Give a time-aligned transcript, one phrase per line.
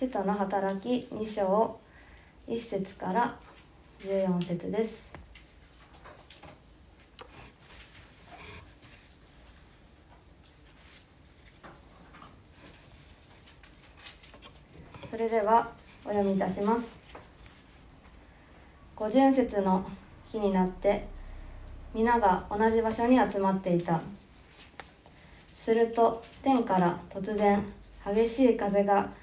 [0.00, 1.78] 使徒の働き2章
[2.48, 3.36] 1節から
[4.02, 5.12] 14節です。
[15.10, 15.70] それでは
[16.06, 16.96] お読みいたします。
[18.96, 19.84] 五巡節の
[20.32, 21.06] 日になって
[21.92, 24.00] 皆が同じ場所に集まっていた。
[25.52, 27.62] すると天から突然
[28.02, 29.19] 激しい風が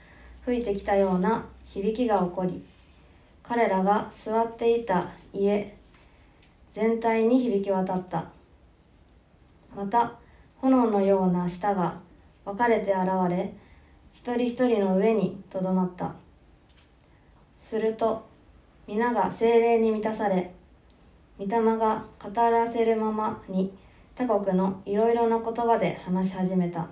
[0.47, 2.63] 吹いてきたような響きが起こり
[3.43, 5.75] 彼らが座っていた家
[6.71, 8.29] 全体に響き渡った。
[9.75, 10.13] また
[10.61, 11.99] 炎のような舌が
[12.45, 13.53] 分かれて現れ
[14.13, 16.13] 一人一人の上にとどまった。
[17.59, 18.25] すると
[18.87, 20.53] 皆が精霊に満たされ
[21.37, 23.77] 御霊が語らせるままに
[24.15, 26.87] 他国のいろいろな言葉で話し始めた。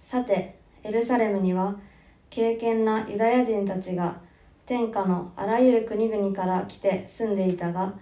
[0.00, 1.76] さてエルサレムには
[2.30, 4.20] 敬虔なユダヤ人たちが
[4.66, 7.94] 天下のあらゆる国々から来て住んでいたが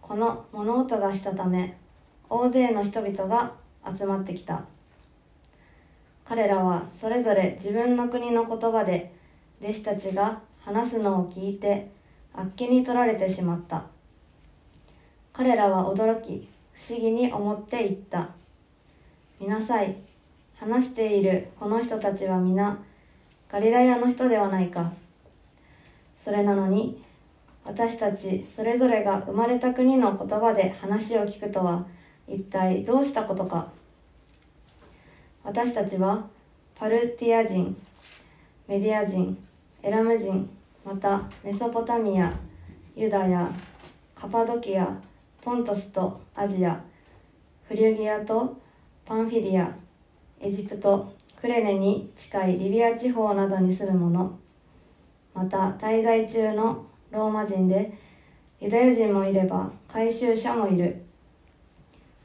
[0.00, 1.76] この物音がしたため
[2.28, 3.52] 大勢の人々が
[3.96, 4.64] 集まってきた。
[6.24, 9.14] 彼らはそれぞれ自分の国の言葉で
[9.62, 11.88] 弟子たちが話すのを聞いて
[12.34, 13.84] あっけに取られてしまった。
[15.32, 18.30] 彼らは驚き不思議に思って言った。
[19.38, 20.05] 見なさい。
[20.56, 21.48] 話している。
[21.60, 22.78] この人たちは皆
[23.48, 24.92] ガリラヤの人ではないか。
[26.18, 27.02] それなのに
[27.64, 31.86] 私たちそれぞれが生まれた国の言葉で話を聞くとは
[32.26, 33.70] 一体どうしたことか。
[35.44, 36.26] 私たちは
[36.74, 37.76] パルティア人
[38.66, 39.38] メディア人
[39.82, 40.48] エラム人
[40.84, 42.32] またメソポタミア
[42.96, 43.48] ユダヤ
[44.14, 44.88] カパドキア
[45.42, 46.82] ポントスとアジア
[47.68, 48.56] フリュギアと
[49.04, 49.72] パンフィリア
[50.40, 54.38] エジプトクレネに近いリビア地方などに住む者
[55.34, 57.92] また滞在中のローマ人で
[58.58, 61.02] ユダヤ人もいれば回収者もいる。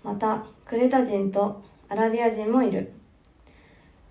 [0.02, 2.94] またクレタ人とアラビア人もいる。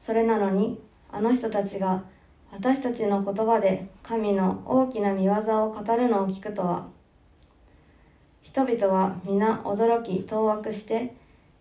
[0.02, 0.78] それなのに
[1.10, 2.04] あの人たちが
[2.52, 6.88] 私たちの言葉で神の大きな見業を語るのを聞くとは。
[8.42, 11.14] 人々は皆驚き当惑して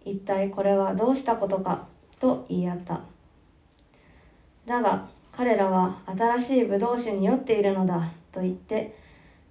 [0.04, 1.88] 一体これはどうしたことか。
[2.20, 3.02] と言い合った。
[4.66, 8.96] だが彼らは新しいブドウ酒に酔っているのだと言って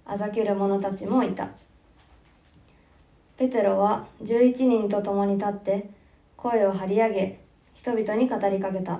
[0.05, 1.49] あざける者たちもいた。
[3.37, 5.89] ペテロは11人と共に立って
[6.35, 7.39] 声を張り上げ
[7.73, 8.99] 人々に語りかけた。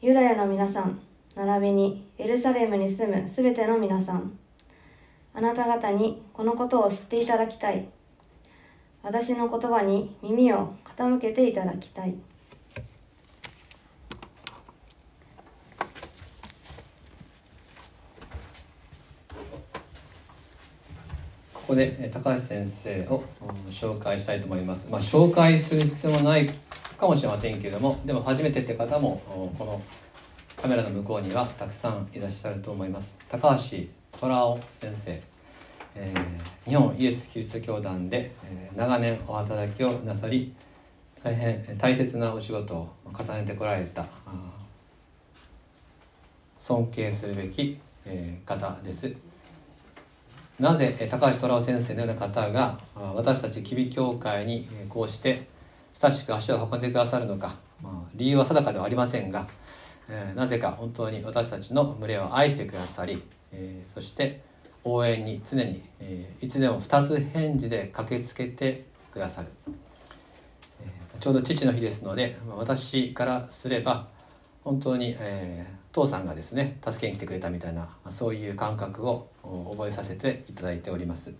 [0.00, 1.00] ユダヤの皆さん
[1.34, 4.38] 並びにエルサレムに住むすべての皆さん
[5.32, 7.88] あなた方にこのことを知っていただきたい。
[9.04, 12.14] 私の言葉に耳を傾けていただきたい
[21.52, 23.22] ここで高橋先生を
[23.68, 24.86] 紹介したいと思います。
[24.90, 26.48] まあ、紹介する必要もない
[26.98, 29.22] かもしれませんけれども、でも初めてって方も
[29.58, 29.82] この
[30.56, 33.16] カメラの向こうにはたくさんいらっしゃると思います。
[33.28, 33.78] 高橋
[34.18, 35.22] 虎夫先生、
[35.96, 40.54] えー、日本イエス・キリスト教団で、えー、長年お働きをなさり、
[41.22, 44.06] 大変大切なお仕事を重ねてこられた
[46.58, 49.14] 尊敬するべき、えー、方です。
[50.58, 55.48] なぜ高橋虎夫先生のような方が私たち吉備教会にこうして
[55.94, 59.48] 親しく足を運んでくださるのか、まあ、理由は定かではありませんが、
[60.08, 64.42] えー、なぜか本当に私たちの群れを愛してくださり、えー、そして
[64.84, 69.48] 応援に常に、えー、いつでも2つ返事で駆けつけてくださる、
[70.82, 74.08] えちょうど父の日ですので私からすれば
[74.64, 81.32] 本当に、えー、父さんがですね助けに来てくれたみたいなそういう感覚を覚えさせていただいております。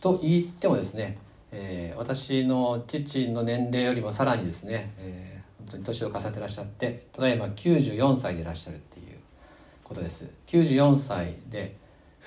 [0.00, 1.18] と言ってもですね、
[1.50, 9.18] えー、私の父の年齢よりもさらにですね、えー、本当に年を重ねてらっしゃってただいま94歳でいらっしゃるっていう
[9.82, 10.28] ことです。
[10.46, 11.76] 94歳で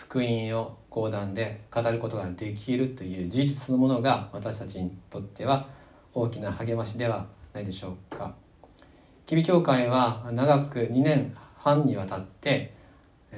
[0.02, 5.68] 福音を講談で語ることができるという事実のものが私たちにとっては
[6.14, 8.34] 大きな励ましではないでしょうか。
[9.28, 12.74] 吉備教会は長く2年半にわたって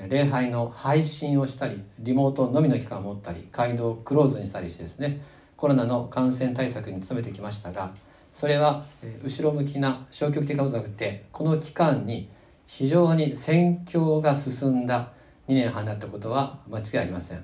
[0.07, 5.21] 礼拝の配信をしたりリモートのみの期間を持ったり街道をクローズにしたりしてですね
[5.57, 7.93] コロナの感染対策に努めてきましたが
[8.31, 8.85] それは
[9.23, 12.29] 後ろ向きな消極的なことなくてこの期間に
[12.65, 15.11] 非常に宣教が進んだ
[15.47, 17.43] 2年半だったことは間違いありません。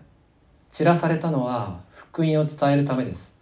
[0.72, 3.34] 散らされたのは福音を伝えるためです。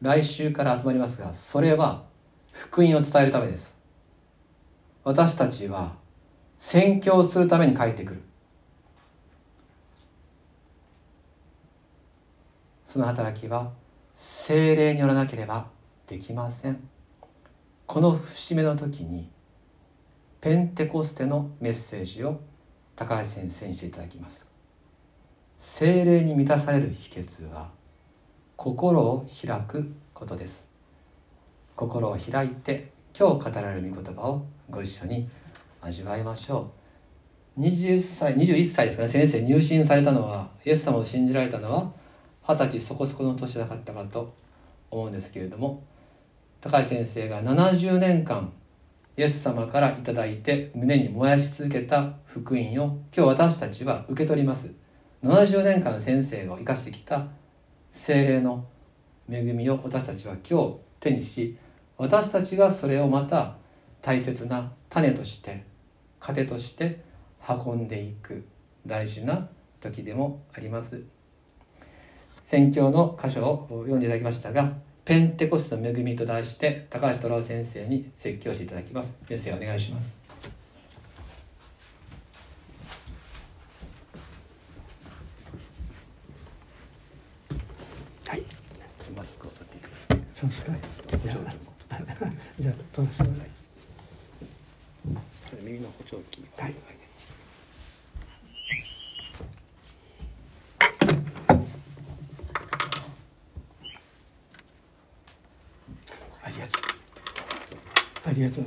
[0.00, 2.04] 来週から集まりますがそれは
[2.52, 3.74] 福音を伝えるためです。
[5.04, 5.96] 私たちは
[6.56, 8.22] 宣教するために帰ってくる。
[12.84, 13.70] その働きは
[14.16, 15.66] 精霊によらなければ
[16.06, 16.88] できません。
[17.86, 19.30] この節目の時に
[20.40, 22.40] ペンテコステのメッセージを
[22.94, 24.48] 高橋先生にしていただきます。
[25.56, 27.70] 精霊に満たされる秘訣は
[28.54, 30.68] 心を開くことです。
[31.74, 35.28] 心を開いて今日語られる御言葉をご一緒に
[35.80, 36.70] 味わいましょ
[37.56, 37.60] う。
[37.62, 39.08] 20歳21歳ですかね。
[39.08, 41.92] 先生入信されたのはイエス様を信じられたのは
[42.46, 44.32] 二十歳そこそこの年だったかと
[44.92, 45.82] 思うんですけれども
[46.60, 48.52] 高橋先生が70年間
[49.18, 54.70] イエス様から頂いて胸に燃やし続けた福音を今日私たちは受け取ります。
[55.24, 57.26] 70年間先生が生かしてきた
[57.90, 58.68] 精霊の
[59.28, 61.58] 恵みを私たちは今日手にし
[61.96, 63.56] 私たちがそれをまた
[64.02, 65.64] 大切な種として
[66.20, 67.02] 糧として
[67.66, 68.46] 運んでいく
[68.86, 69.48] 大事な
[69.80, 71.02] 時でもあります。
[72.44, 74.74] 宣教の箇所を読んでいただきましたが
[75.08, 79.16] 「ペンテコステの恵み」と題して高橋虎先生に説教していただきます。
[79.26, 80.18] 先生お願いします
[88.26, 88.44] はい
[89.16, 90.72] マスクを取っていただいてそうですか
[91.22, 91.36] じゃあ
[92.60, 93.48] じゃあ取らせてください
[95.62, 96.74] 耳の補聴器はい
[106.48, 106.82] ありがとう
[108.24, 108.64] ありがとう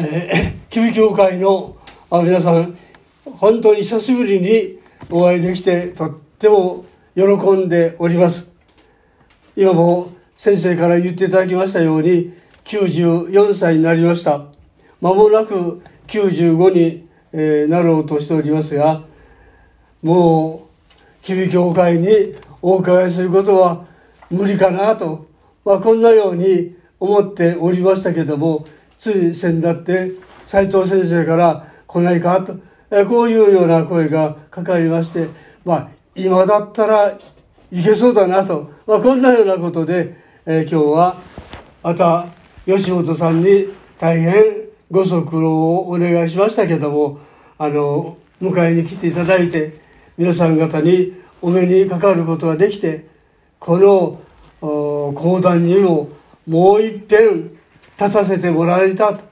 [0.00, 1.76] えー、旧教会の
[2.10, 2.76] 皆さん
[3.24, 7.22] 本当に久しぶりにお会いできてとっても喜
[7.52, 8.48] んでおります。
[9.54, 12.34] 今も先生から言っていただきましたように
[12.64, 14.46] 94歳になりました。
[15.00, 19.04] 間もなく95に、えなろうとしておりますが
[20.02, 20.66] も
[21.22, 23.86] う旧教会にお伺いすることは
[24.30, 25.28] 無理かなと、
[25.64, 28.66] まあ、こんなように思っておりましたけども
[28.98, 32.56] つい先だって斉藤先生から来ないかと
[32.90, 35.28] えこういうような声がかかりまして
[35.62, 37.10] まあ今だったら
[37.70, 40.16] いけそうだなと、まあ、こんなようなことで、
[40.46, 41.16] え今日は
[41.82, 42.28] また
[42.64, 43.68] 吉本さんに
[43.98, 44.32] 大変
[44.90, 47.20] ご足労をお願いしましたけども
[47.58, 49.78] あの迎えに来ていただいて
[50.16, 51.12] 皆さん方に
[51.42, 53.06] お目にかかることができて
[53.58, 54.18] この
[54.62, 56.08] 講談にも
[56.46, 57.50] もう一遍
[58.00, 59.27] 立たせてもらえたと。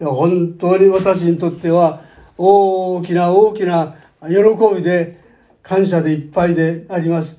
[0.00, 2.02] 本当に私にとっては
[2.36, 4.34] 大きな大きな喜
[4.74, 5.20] びで
[5.62, 7.36] 感謝でいっぱいであります。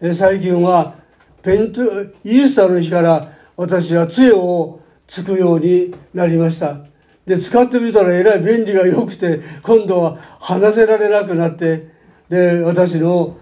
[0.00, 0.94] え最近は
[1.42, 6.78] ペントイースターの日から私は杖をつくようになりました。
[7.26, 11.88] で使ってみたらえらい便利が良くて今度は離せられなくなって
[12.30, 13.36] で私の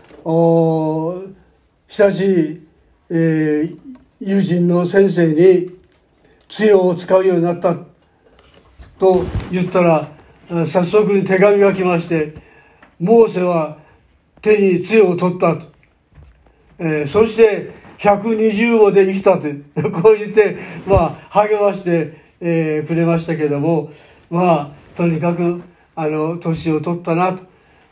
[1.88, 2.66] 親しい、
[3.10, 3.86] えー
[4.18, 5.70] 友人の先生に
[6.48, 7.76] 杖を使うようになった。
[8.98, 10.08] と言ったら
[10.48, 12.34] 早速に手紙が来まして
[12.98, 13.78] モーセは
[14.40, 15.66] 手に杖を取ったと、
[16.78, 19.48] えーそして120まで生きたと。
[19.90, 23.90] こう言ってまあ励まして、えーくれましたけども
[24.30, 25.62] まあとにかく
[25.94, 27.42] あの年を取ったなと。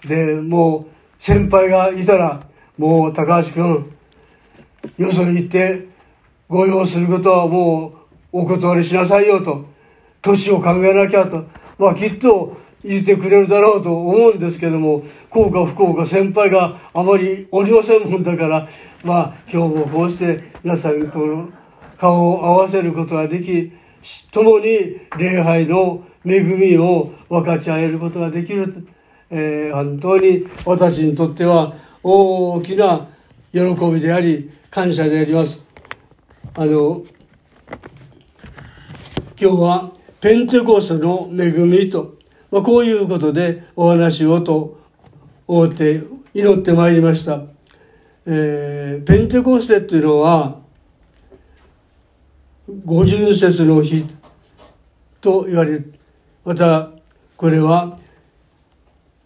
[0.07, 0.87] でもう
[1.19, 2.47] 先輩がいたら
[2.77, 3.91] もう高橋君
[4.99, 5.87] よそに行って
[6.49, 7.95] ご用することはも
[8.33, 9.74] うお断りしなさいよと。
[10.25, 11.45] 年を考えなきゃと
[11.79, 18.69] まあきっと言ってくれるだろうと思うんですけども幸か不幸か先輩があまりおりませんもんだから
[19.05, 21.49] まあ今日もこうして皆さんと
[21.99, 23.73] 顔を合わせることができ
[24.33, 28.87] 共に礼拝の恵みを分かち合えることができる、
[29.31, 33.09] えー本当に私にとっては大きな
[33.53, 35.61] 喜びであり感謝であります。
[36.55, 37.03] あの
[39.41, 39.93] 今日は
[40.25, 42.15] ペンテコステの恵みと、
[42.51, 44.81] まあ、こういうことでお話をと
[45.47, 46.03] 思って
[46.33, 47.43] 祈ってまいりました、
[48.25, 50.61] えーペンテコステっていうのは
[52.87, 54.07] 五巡節の日
[55.21, 55.85] と言われ
[56.43, 56.89] また
[57.37, 57.99] これは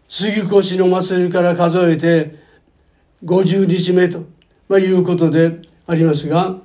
[0.08, 2.34] 杉越の祭りから数えて
[3.24, 4.24] 50日目と、
[4.68, 6.56] まあ、いうことでありますが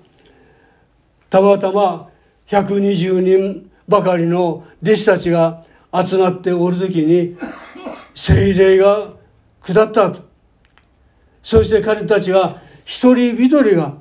[1.30, 2.10] たまたま
[2.48, 5.64] 120人ばかりの弟子たちが
[5.94, 7.38] 集まっておる時に
[8.14, 9.14] 聖霊が
[9.62, 10.22] 下ったと。
[11.42, 13.98] そして彼たちは一人一人が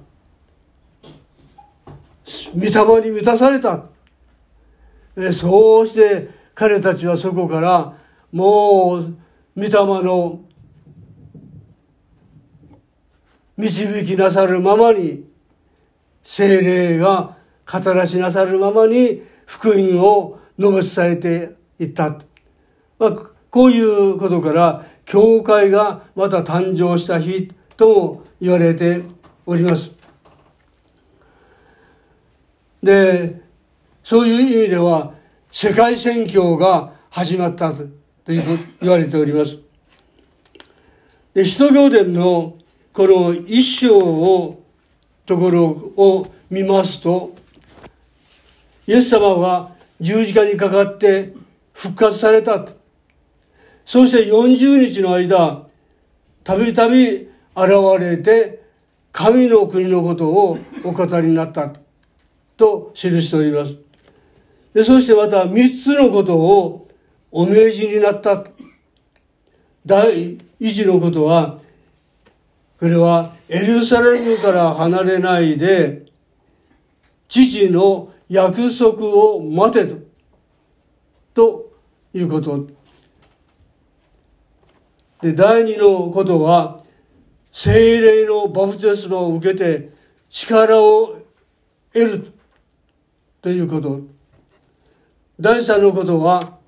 [2.55, 3.85] 御霊に満たされた。
[5.33, 7.95] そうして彼たちはそこから
[8.31, 9.17] もう
[9.57, 9.71] 御霊
[10.03, 10.41] の
[13.57, 15.25] 導きなさるままに
[16.23, 17.37] 精霊が
[17.71, 22.09] 語らしなさるままに福音を述べ伝えていった、
[22.99, 23.13] まあ、
[23.51, 29.03] こういうことから教会がまた誕生した日とも言われて
[29.45, 29.91] おります。
[32.83, 33.43] で
[34.03, 35.13] そういう意味では
[35.51, 37.85] 世界宣教が始まったと
[38.25, 38.41] 言
[38.81, 39.59] われております。
[41.35, 42.57] で使徒行伝の
[42.95, 44.65] この一章を
[45.27, 47.42] ところを見ますと
[48.87, 51.33] イエス様は十字架にかかって
[51.73, 52.67] 復活された
[53.85, 55.67] そして40日の間
[56.45, 57.71] たびたび現
[58.01, 58.63] れて
[59.13, 61.73] 神の国のことをお語りになった
[62.57, 63.77] と記しております。
[64.73, 66.89] でそしてまた3つのことを
[67.31, 68.45] お命じになった。
[69.85, 71.59] 第一のことは
[72.79, 76.07] これはエルサレムから離れないで
[77.29, 79.97] 父の約束を待てと。
[81.35, 81.73] と
[82.15, 82.67] いうこと。
[85.21, 86.83] で第二のことは
[87.53, 89.91] 精霊のバプテスマを受けて
[90.29, 91.17] 力を
[91.93, 92.33] 得る
[93.41, 93.51] と。
[93.51, 94.01] いうこと。
[95.39, 96.59] 第三のことは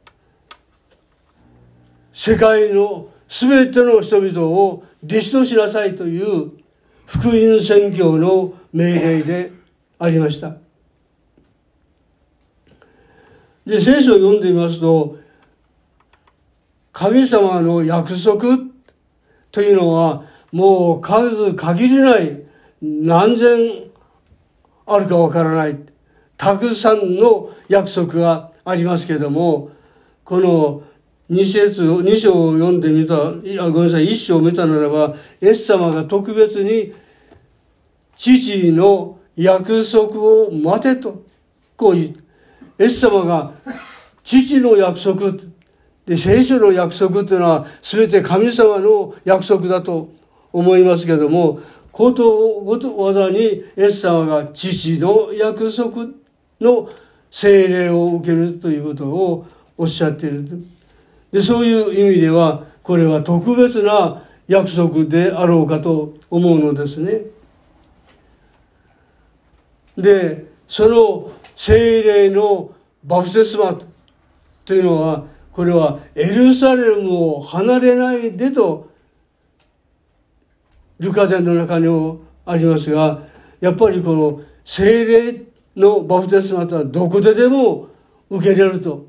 [2.12, 6.52] 世界の全ての人々を弟子としなさいという
[7.06, 9.52] 福音宣教の命令で
[9.98, 10.63] ありました。
[13.66, 15.16] で、聖書を読んでみますと、
[16.92, 18.58] 神様の約束
[19.50, 22.42] というのは、もう数限りない
[22.80, 23.90] 何千
[24.86, 25.78] あるかわからない。
[26.36, 29.70] たくさんの約束がありますけども、
[30.24, 30.82] この
[31.30, 36.92] 2節2章を読んでみた、いやごめんなさい、1章を見たならば、イエス様が特別に
[38.16, 41.24] 父の約束を待てと、
[41.76, 42.23] こう言う。
[42.78, 43.52] イエス様が
[44.22, 45.32] 父の約束、
[46.06, 50.10] で、聖書の約束っていうのは全て神様の約束だと
[50.52, 51.60] 思いますけども、
[51.92, 56.06] ことごとわざにイエス様が父の約束
[56.60, 56.88] の
[57.30, 59.46] 聖霊を受けるということを
[59.78, 60.66] おっしゃっている。
[61.30, 67.22] でそういう意味ではこれは特別な約束であろうかと思うのですね。
[69.96, 72.72] でその精霊の
[73.04, 73.78] バプテスマ
[74.64, 78.90] というのはこれはエルサレムを離れないでと
[80.98, 83.22] ルカ伝の中にもありますが
[83.60, 85.42] やっぱりこの精霊
[85.76, 87.88] のバプテスマとはどこででも
[88.30, 89.06] 受けれると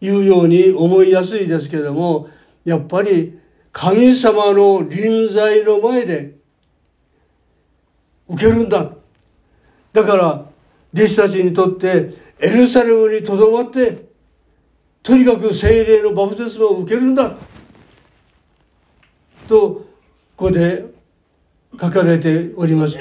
[0.00, 2.28] いうように思いやすいですけども
[2.64, 3.38] やっぱり
[3.72, 6.36] 神様の臨在の前で
[8.28, 8.99] 受けるんだ。
[9.92, 10.46] だから
[10.94, 14.08] 弟子たちにとってエルサレムにとどまって
[15.02, 17.36] とにかく精霊のバプテスマを受けるんだ
[19.48, 19.70] と
[20.36, 20.84] ここで
[21.80, 22.96] 書かれております。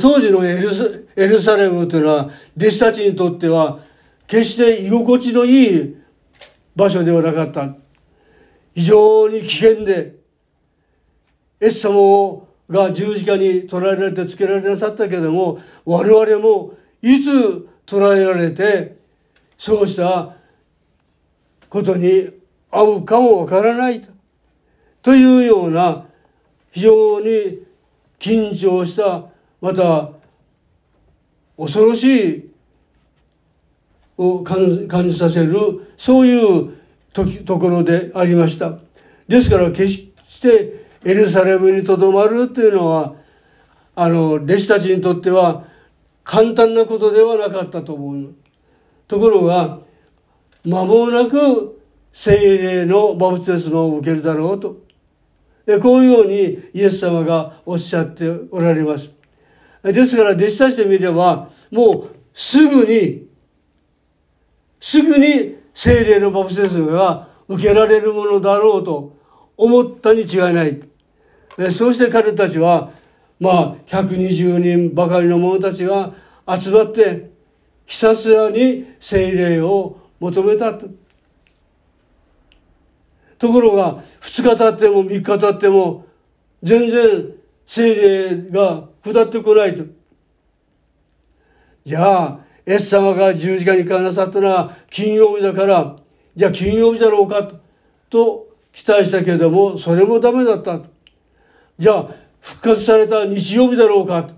[0.00, 3.80] 当時のエルサレムというのは弟子たちにとっては
[4.26, 5.96] 決して居心地のいい
[6.74, 7.74] 場所ではなかった。
[8.74, 10.14] 非常に危険で、
[11.60, 18.96] エス様をが十字架に捕らえられてつけられなさったけれども、我々もいつ捕らえられて、
[19.58, 20.34] そうした
[21.68, 22.30] ことに
[22.70, 24.10] 合うかもわからないと。
[25.02, 26.06] というような
[26.70, 27.64] 非常に
[28.18, 29.26] 緊張した、
[29.60, 30.10] また
[31.56, 32.52] 恐ろしい
[34.16, 36.78] を感じさせるそういう
[37.12, 38.78] ところでありました
[39.28, 43.14] ですから決してエルサレムにとどまるというのは
[43.94, 45.64] あの弟子たちにとっては
[46.24, 48.34] 簡単なことではなかったと思う。
[49.08, 49.80] ところが
[50.64, 51.80] 間もなく
[52.12, 54.82] 精霊のバプテスマを受けるだろうと。
[55.80, 59.10] こういうようにイエス様がおっしゃっておられます。
[59.82, 63.26] ですから弟子たちで見ればもうすぐに
[64.80, 69.16] すぐに精霊のバプテスマが受けられるものだろうと
[69.56, 70.80] 思ったに違いない。
[71.70, 72.92] そうして彼たちは、
[73.38, 76.14] まあ、120人ばかりの者たちが
[76.48, 77.30] 集まって、
[77.86, 80.86] ひたすらに精霊を求めたと。
[83.38, 86.06] ところが、2日経っても3日経っても、
[86.62, 87.34] 全然
[87.66, 89.84] 精霊が下ってこないと。
[91.84, 95.96] じゃあ、エス様が十字架にかなさったのは金曜日だから、
[96.36, 97.50] じゃあ金曜日だろうか
[98.08, 100.86] と、期待したけれども、それもダメだったと。
[101.82, 102.08] じゃあ、
[102.40, 104.30] 復活された日曜日だろうか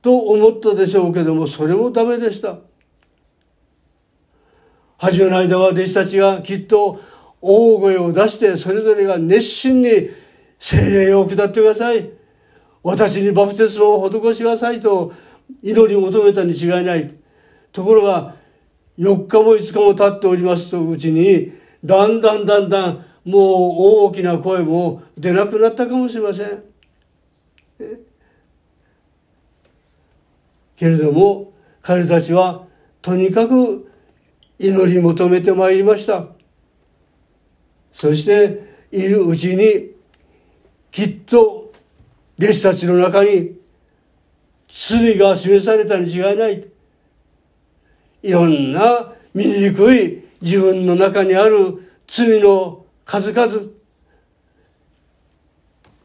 [0.00, 2.56] と思ったでしょうけども、それもダメでした。
[4.96, 6.98] 初めの間は弟子たちがきっと
[7.42, 9.90] 大声を出してそれぞれが熱心に
[10.58, 12.08] 精霊を下ってください。
[12.82, 15.12] 私にバプテスマを施しくださいと
[15.62, 17.14] 祈り求めたに違いない。
[17.70, 18.36] ところが
[18.98, 21.52] 4日も5日も経っておりますとうちに
[21.84, 23.42] だんだんだんだんもう
[24.06, 26.62] 大きな声も出なくなったかもしれません。
[30.76, 32.66] けれども彼たちは
[33.02, 33.90] とにかく
[34.58, 36.26] 祈り求めてまいりました。
[37.92, 39.90] そしているうちに
[40.90, 41.72] きっと
[42.38, 43.58] 弟子たちの中に
[44.68, 46.66] 罪が示されたに違いない。
[48.22, 52.79] いろんな醜い自分の中にある罪の
[53.10, 53.72] 数々。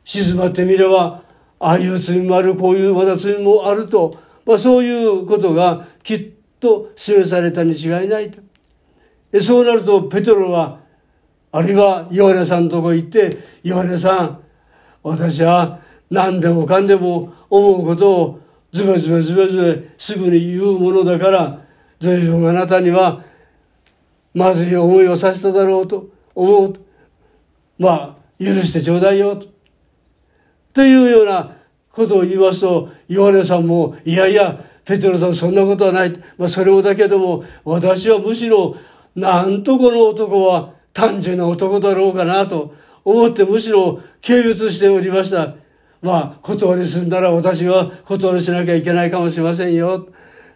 [0.04, 1.22] 静まってみれば
[1.60, 8.42] ああいう罪もあるこういうまだ罪もあると、まあ、そういうことがきっと示されたに違いないと。
[9.40, 10.80] そうなるとペトロは
[11.52, 14.40] あるいはヨハネさんのとこ行ってヨハネさん
[15.04, 18.40] 私は何でもかんでも思うことを
[18.72, 21.62] ズベズベズベズベすぐに言うものだから
[22.00, 23.24] 随分あなたには
[24.34, 26.85] まずい思いをさせただろうと思うと。
[27.78, 29.48] まあ許してちょうだいよと
[30.74, 31.56] というような
[31.92, 38.76] ことを言いますとヨハネさんもいやいやペテロさんそんなことはない、まあ、それもだけども私はむしろ
[39.16, 45.56] なんとこの男は単純な男だろうかなと思ってむしろ軽蔑しておりました。
[46.02, 50.08] まあ、断りすんだら私は断りしなきゃいけないかもしれませんよ。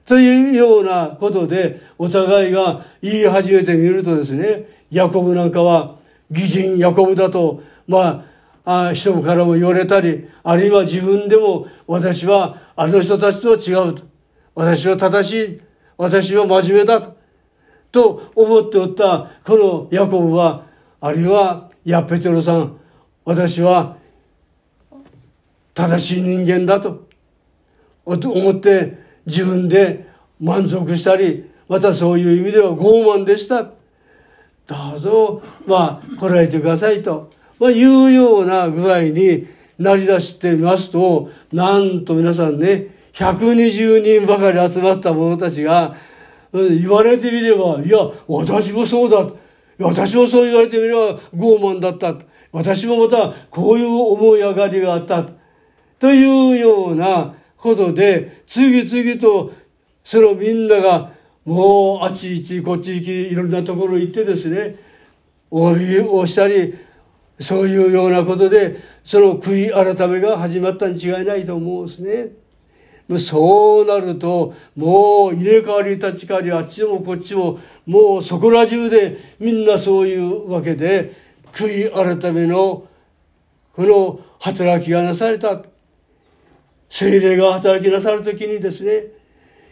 [0.05, 5.97] というようなことで、お互いが言い始めてみるとですね、ヤコブなんかは、
[6.29, 8.25] 義人ヤコブだと、ま
[8.65, 14.03] あ、あ人からも言われたり、あるいは自分でも私はあの人たちとは違うと。
[14.55, 15.61] 私は正しい。
[15.97, 17.17] 私は真面目だと。
[17.91, 20.65] と思っておったこのヤコブは、
[21.01, 22.77] あるいは、やペテロさん、
[23.25, 23.97] 私は
[25.73, 27.07] 正しい人間だと
[28.05, 30.07] 思って自分で
[30.39, 33.78] 満足したり、またそういう意味では傲慢でした。
[34.69, 39.47] どうぞ、まあ、こらえてくださいと、まあ、いうような具合に
[39.79, 45.95] なりだしてみますと、なんと皆さんね、120人ばかり集まった者たちが、
[46.53, 49.27] 言われてみれば、いや、私もそうだ。
[49.79, 52.15] 私もそう言われてみれば傲慢だった。
[52.51, 55.25] 私もまたこういう思い上がりがあった。
[55.99, 59.53] というようなことで、次々と
[60.03, 61.12] そのみんなが
[61.49, 64.75] もうあっち行きこっち行きいろんなところ行ってですね、
[65.49, 66.75] お詫びをしたり、
[67.39, 73.17] そういうようなことで、その悔い改めが始まったに違いないと思うんですね。
[73.17, 77.57] そうなると、もう入れ替わり立ち替わり、あっちもこっちも、
[77.88, 81.13] もうそこら中でみんなそういうわけで、
[81.51, 82.85] 悔い改めの
[83.73, 85.63] この働きがなされた。
[86.91, 89.18] 精霊が働きなさるときにですね、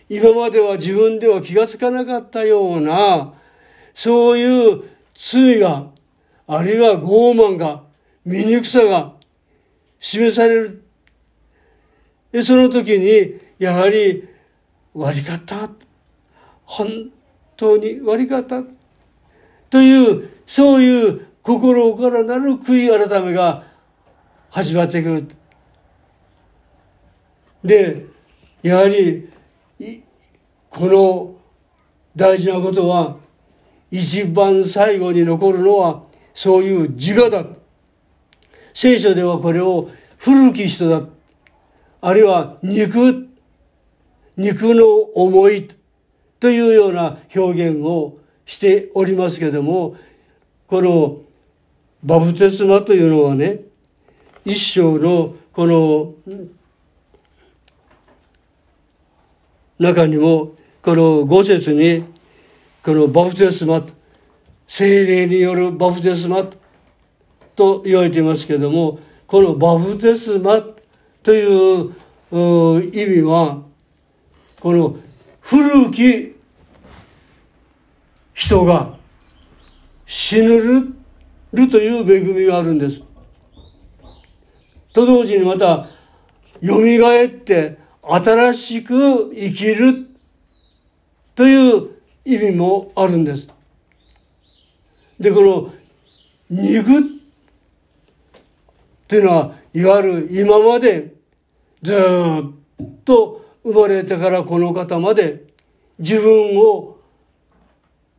[0.10, 3.34] 今までは自分では気がつかなかったような、
[3.94, 5.88] そういう罪が、
[6.48, 7.84] あるいは傲慢が、
[8.26, 9.14] 醜さが
[10.00, 10.88] 示される
[12.32, 14.28] で、その時に、やはり、
[14.94, 15.70] 悪かった。
[16.66, 17.12] 本
[17.56, 18.64] 当に悪かった。
[19.70, 23.64] という、そういう心からなる悔い改めが
[24.50, 25.28] 始まってくる。
[27.64, 28.06] で、
[28.62, 29.30] やはり、
[30.70, 31.36] この
[32.16, 33.18] 大事なことは、
[33.92, 37.46] 一番最後に残るのは、そういう自我だ。
[38.74, 41.08] 聖書ではこれを古き人だ
[42.00, 43.28] あるいは肉、
[44.36, 45.68] 肉の思い
[46.40, 49.96] というような表現をしておりますけれども、
[50.68, 51.22] この
[52.04, 53.62] バプテスマというのはね、
[54.46, 56.14] 一章のこの
[59.80, 62.06] 中にも、この五節に、
[62.84, 63.86] このバプテスマ、
[64.68, 66.50] 精霊によるバプテスマ
[67.56, 70.62] と言われていますけれども、このバプテスマ
[71.22, 71.94] という
[72.32, 73.62] 意味は、
[74.60, 74.98] この
[75.42, 76.36] 古き
[78.34, 78.98] 人が
[80.06, 80.94] 死ぬ
[81.54, 83.02] るという恵みがあるんです。
[84.94, 85.90] と同時にまた、
[86.62, 86.76] 蘇
[87.26, 87.78] って
[88.10, 90.08] 新しく生きる
[91.36, 91.90] という
[92.26, 93.48] 意味もあるんです。
[95.20, 95.74] で、この
[96.50, 97.04] 肉っ
[99.08, 101.14] ていうのは、いわゆる今まで
[101.82, 105.44] ずっと生まれてからこの方まで
[106.00, 106.98] 自分を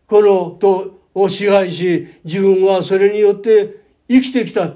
[0.06, 4.74] このとを支配し自分はそれによって生きてきた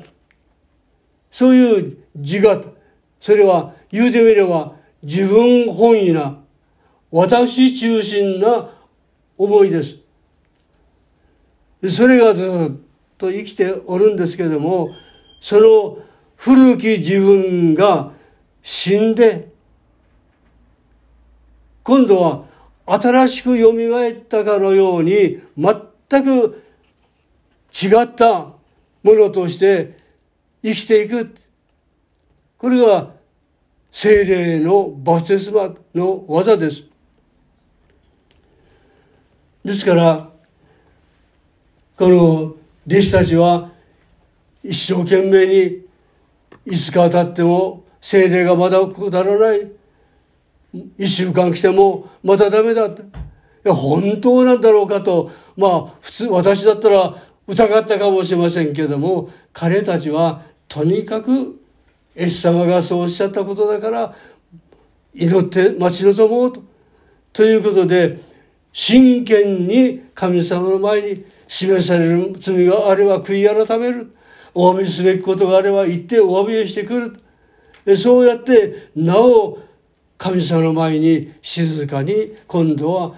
[1.31, 2.63] そういう自我
[3.21, 6.39] それは言うてみれば自分本位な
[7.11, 8.71] 私中心な
[9.37, 9.97] 思いです
[11.91, 12.81] それがずっ
[13.19, 14.91] と生きておるんですけれども
[15.41, 15.99] その
[16.37, 18.13] 古き自分が
[18.63, 19.53] 死んで
[21.83, 22.45] 今度は
[22.87, 26.63] 新しく蘇ったかのように全く
[27.73, 28.53] 違った
[29.03, 29.97] ものとして
[30.63, 31.35] 生きていく。
[32.59, 33.11] これが
[33.93, 36.83] 精霊のバプテスマの技です。
[39.63, 40.31] ですから、
[41.97, 43.71] この弟子たちは
[44.65, 45.83] 一生懸命に
[46.65, 49.71] いつか経っても精霊がまだ下らない。
[50.97, 52.87] 一週間来てもまたダメだ。
[52.87, 52.93] い
[53.63, 61.62] や、本当なんだろうかと、まあ、普通、私だったら疑ったかもしれませんけども、彼たちはとにかく、
[62.17, 64.15] イエス様がそうおっしゃったことだから、
[65.15, 66.63] 祈って待ち望もうと。
[67.33, 68.21] ということで、
[68.73, 74.15] 真剣に神様の前に示される罪があれば悔い改める。
[74.55, 77.17] お詫びすべきことがあれば言ってお詫びをしてく
[77.87, 77.97] る。
[77.97, 79.59] そうやって、なお、
[80.23, 83.17] 神様の前に静かに今度は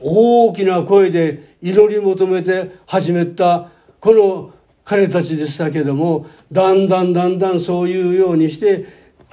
[0.00, 3.68] 大きな声で祈り求めて始めた
[4.00, 4.54] この
[4.86, 8.86] 彼たちでしたけどもだんだんだんだんそういうようにして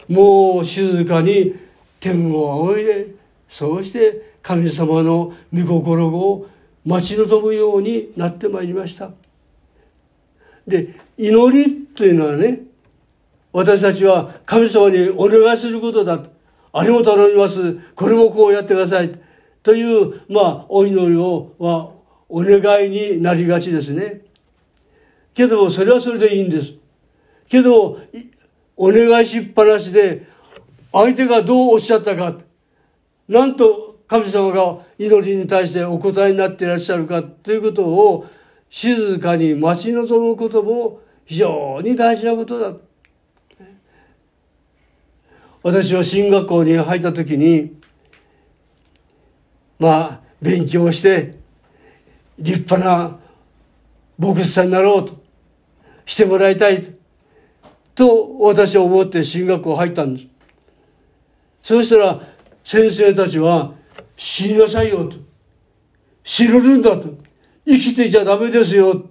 [0.09, 1.55] もう静かに
[1.99, 3.07] 天を仰いで
[3.47, 6.47] そうして神様の御心を
[6.83, 9.11] 待ち望むようになってまいりました。
[10.67, 12.61] で祈りというのはね
[13.53, 16.23] 私たちは神様にお願いすることだ
[16.73, 17.75] あれも頼みます。
[17.93, 19.11] これもこうやってください。
[19.61, 21.91] という、まあ、お祈りを、は、
[22.27, 24.21] お願いになりがちですね。
[25.33, 26.73] けど、それはそれでいいんです。
[27.47, 27.99] けど、
[28.75, 30.27] お願いしっぱなしで、
[30.91, 32.37] 相手がどうおっしゃったか、
[33.27, 38.27] なんと神様が祈りに対してお答えになっていらっしゃるかということを
[38.69, 42.77] 静かに待ち望むことも非常に大事なことだ。
[45.63, 47.77] 私は進学校に入った時に
[49.79, 51.39] まあ勉強して
[52.37, 53.17] 立派な
[54.19, 55.22] 牧師さんになろうと
[56.05, 56.95] してもらいたい
[57.95, 60.27] と私は思って進学校入ったんです。
[61.61, 62.21] そうしたら
[62.63, 63.73] 先生たちは
[64.15, 65.17] 死になさいよと。
[66.23, 67.09] 死ぬるんだと。
[67.65, 69.05] 生きていちゃダメですよ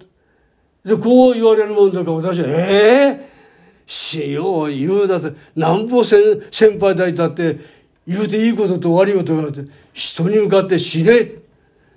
[0.85, 3.33] でこう言われるもんだから私はええー？
[3.85, 6.41] しよう言うだって、なんぼ先
[6.79, 7.59] 輩だいたって、
[8.07, 11.31] 言うていいことと悪いことがあって、人に向かって死ね。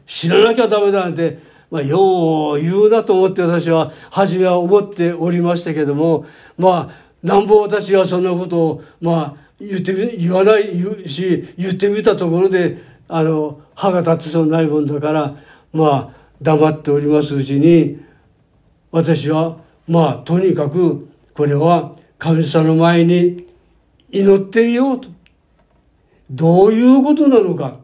[0.06, 1.38] 死ななきゃダメだなんて、
[1.70, 6.26] まあ、よう言うなと思って私は、初めは思っておりましたけども、
[6.58, 10.64] まあ、なんぼ私がそんなことを、まあ、言ってみ、言わない
[11.08, 15.36] し、言ってみたところで、あの、歯が立つそうないもんだから、
[15.72, 18.00] まあ、黙っておりますうちに、
[18.90, 23.46] 私は、まあ、とにかく、これは神様の前に
[24.10, 25.08] 祈ってみようと。
[26.30, 27.78] どういうことなのか。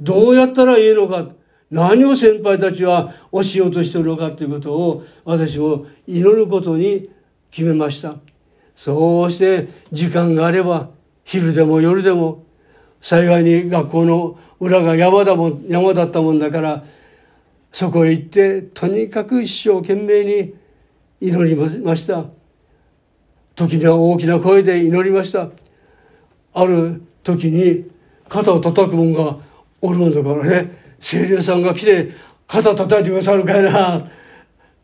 [0.00, 1.28] どうやったらいいのか。
[1.70, 7.10] 何を先輩たちは教えようとしているのかということを私も祈ることに
[7.50, 8.16] 決めました。
[8.74, 10.90] そうして時間があれば
[11.24, 12.44] 昼でも夜でも
[13.00, 16.84] 幸いに学校の裏が山だもん山だったもんだから
[17.72, 20.54] そこへ行ってとにかく一生懸命に
[21.20, 22.26] 祈りました。
[23.56, 25.48] 時には大きな声で祈りました
[26.52, 27.90] ある時に
[28.28, 29.38] 肩を叩く者が
[29.80, 32.10] おるもんだからね精霊さんが来て
[32.46, 34.10] 肩叩いてくださるかいな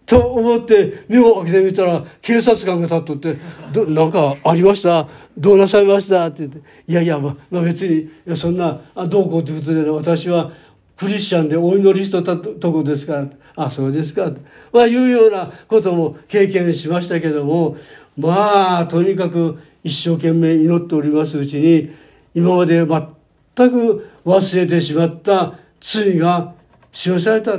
[0.05, 3.37] と思って目を開けてみたら警察官が立っとって
[3.73, 5.09] 「どなんかありました？
[5.39, 10.51] どうなさいました?」って言って「いやいや、まあ、別にいやそんなあどうこうってことで、ね、私は
[10.97, 14.31] クリスチャンでお祈りしとったとこですから」あそうですか」
[14.73, 17.77] まあいうようなことも経験しましたけども
[18.19, 21.91] まあとにかく一生懸命祈っておりますうちに
[22.35, 26.55] 今まで全く忘れてしまった罪が
[26.93, 27.59] 示された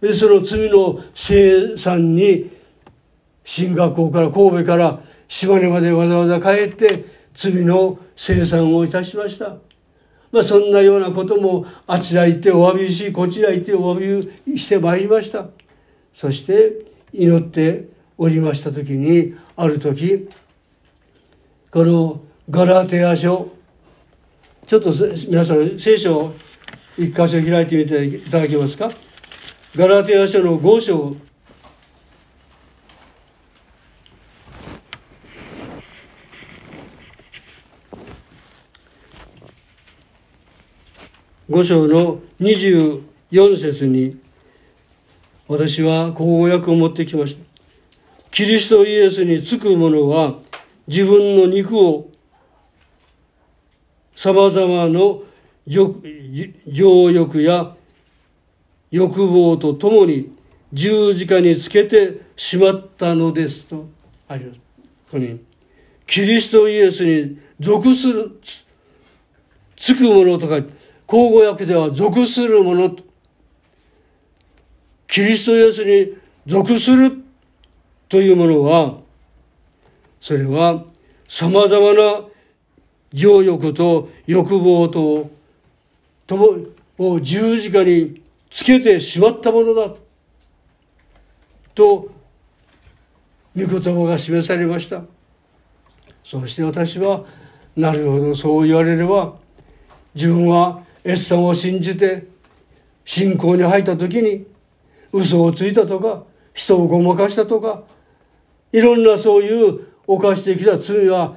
[0.00, 2.50] でその罪の生産に
[3.42, 9.56] 進学校から神戸から島根までわざわざ帰って罪の生産をいたしました。
[10.30, 15.46] まあそんなようなこともあちら行ってお詫びし、こちら行ってお詫びしてまいりました。
[16.12, 16.72] そして
[17.12, 20.28] 祈っておりました時に、ある時、
[21.70, 23.50] このガラテヤ書、
[24.66, 24.92] ちょっと
[25.28, 26.34] 皆さん聖書を
[26.98, 28.90] 一箇所開いてみていただけますか？
[29.76, 31.14] ガラテヤ書の5章
[41.48, 43.02] 5章の24
[43.56, 44.20] 節に
[45.46, 47.44] 私は口語訳を持ってきました。
[48.32, 50.32] キリストイエスにつく者は
[50.88, 52.10] 自分の肉を
[54.16, 55.22] 様々の
[55.68, 57.76] 情欲や
[58.90, 60.34] 欲望とともに
[60.72, 63.86] 十字架につけてしまったのですと
[64.26, 64.58] あります。
[64.58, 64.62] こ
[65.12, 65.40] こに
[66.06, 68.40] キリストイエスに属する、
[69.76, 70.62] つくものとか
[71.06, 72.96] 口語訳では属するもの
[75.06, 77.24] キリストイエスに属する
[78.08, 78.98] というものは、
[80.20, 80.84] それは
[81.28, 82.24] 様々な
[83.12, 85.30] 情欲と欲望と
[86.36, 89.94] を十字架につけてしまったものだ。
[91.74, 92.10] と
[93.56, 95.02] 御言葉が示されました。
[96.24, 97.24] そして私は
[97.76, 99.36] なるほどそう言われれば
[100.14, 102.26] 自分はエッサンを信じて
[103.04, 104.46] 信仰に入った時に
[105.12, 107.84] 嘘をついたとか人をごまかしたとか
[108.72, 111.36] いろんなそういう犯してきた罪は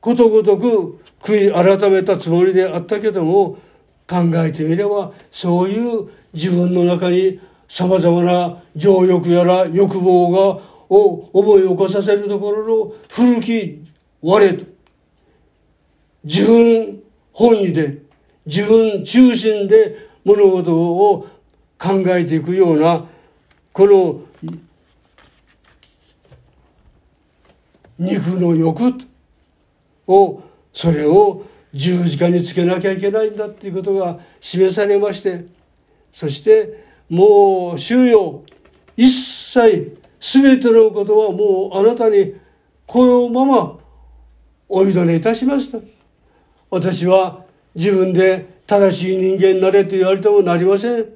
[0.00, 3.58] ことごとく悔い改めたつもりであったけども
[4.08, 13.84] 考えてみればそういう自分の中にさまざまな情欲やら欲望がを思い起こさせるところの古き
[14.22, 14.64] 我と。
[16.24, 17.98] 自分本位で
[18.46, 21.28] 自分中心で物事を
[21.78, 23.04] 考えていくような
[23.72, 24.22] この
[27.98, 28.94] 肉の欲
[30.06, 30.42] を
[30.72, 31.44] それを
[31.78, 35.46] 十字架につけなきゃいけないんだっていうことが示されまして
[36.12, 38.42] そしてもう主よ
[38.96, 42.34] 一切全てのことはもうあなたに
[42.84, 43.78] このまま
[44.68, 45.78] お委ねいたしました
[46.68, 47.44] 私は
[47.76, 51.06] 自分で正しい人間になれと言われてもなりません。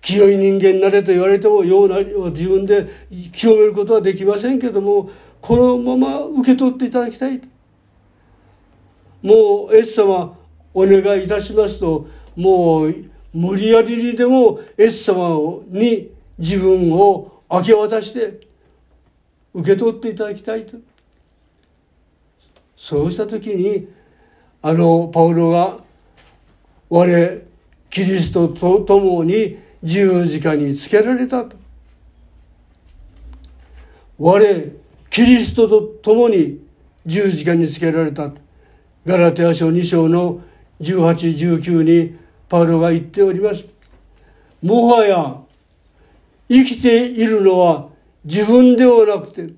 [0.00, 1.98] 清い人間になれと言われてもような
[2.30, 2.88] 自分で
[3.32, 7.40] 清めることはできませんけどもこのまま受け取っていただきたい
[9.22, 10.36] もうエス様
[10.72, 12.94] お願いいたしますともう
[13.32, 18.40] 無理やりにでもエス様に自分を明け渡して
[19.52, 20.78] 受け取っていただきたいと。
[22.76, 23.88] そうした時に
[24.62, 25.78] あのパウロが
[26.88, 27.42] 我
[27.90, 31.56] キリストと共に十字架につけられたと。
[34.18, 34.72] 我
[35.10, 36.60] キリストと共に
[37.04, 38.47] 十字架につけられたと。
[39.06, 40.40] ガラテヤ書2章の
[40.80, 43.64] 1819にパウロが言っております。
[44.62, 45.36] もはや
[46.48, 47.88] 生きているのは
[48.24, 49.52] 自分ではなくて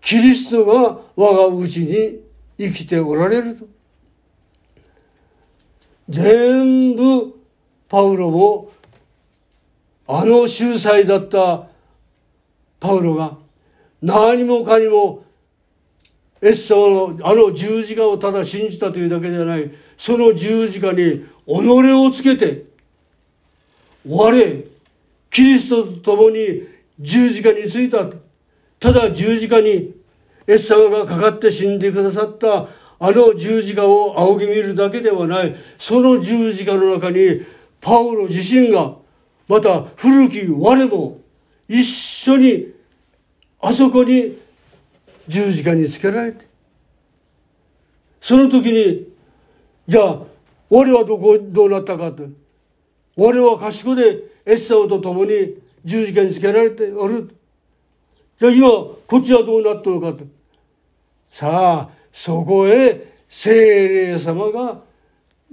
[0.00, 2.20] キリストが我がうちに
[2.58, 3.66] 生きておられると。
[6.08, 7.40] 全部
[7.88, 8.72] パウロも
[10.08, 11.68] あの秀才だった
[12.80, 13.36] パウロが
[14.02, 15.24] 何もかにも
[16.42, 19.70] エッサのあの十字架をただ信じたというだけではない。
[19.96, 22.64] その十字架に己をつけて
[24.08, 24.64] 我
[25.30, 26.62] キリストと共に
[26.98, 28.06] 十字架についた。
[28.78, 29.94] ただ十字架に
[30.46, 32.68] エッサがかかって死んでくださった。
[33.02, 37.40] あの十字架を仰ぎ見るだけではない、その十字架の中に、
[37.80, 38.94] パウロ自身が、
[39.48, 41.18] また古き我も
[41.66, 42.74] 一緒に、
[43.58, 44.36] あそこに
[45.28, 46.46] 十字架につけられて、
[48.20, 49.08] その時に、
[49.88, 50.22] じゃあ、
[50.68, 52.24] 我はどこ、どうなったかと。
[53.16, 57.34] 我は賢でエッサオと共に十字架につけられておる。
[58.38, 58.68] じゃあ今、
[59.06, 60.24] こっちはどうなったのかと。
[61.30, 64.82] さあ、そこへ精霊様が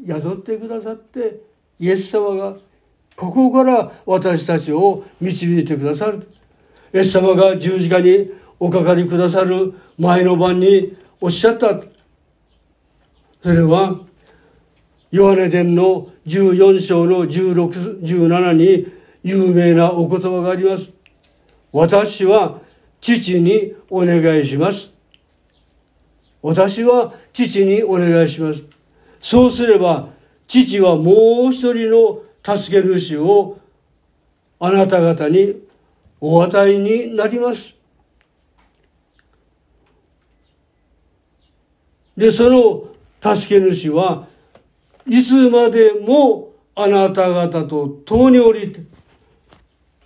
[0.06, 1.42] 宿ってくださって
[1.80, 2.56] イエス様が
[3.16, 6.28] ここから私たちを導いてくださる
[6.94, 11.82] イエス様が十字架におかかりくださる前の晩におっしゃった
[13.44, 14.08] それは
[15.12, 18.88] ヨハネ伝の14章の16、17に
[19.24, 20.90] 有名なお言葉があります。
[21.72, 22.60] 私は
[23.00, 24.90] 父にお願いします。
[26.42, 28.64] 私は父にお願いします。
[29.22, 30.10] そうすれば、
[30.48, 33.60] 父はもう一人の助け主を
[34.60, 35.62] あなた方に
[36.20, 37.77] お与えになります。
[42.18, 42.88] で、その
[43.22, 44.28] 助け主は
[45.06, 48.82] いつまでもあなた方と共におりて、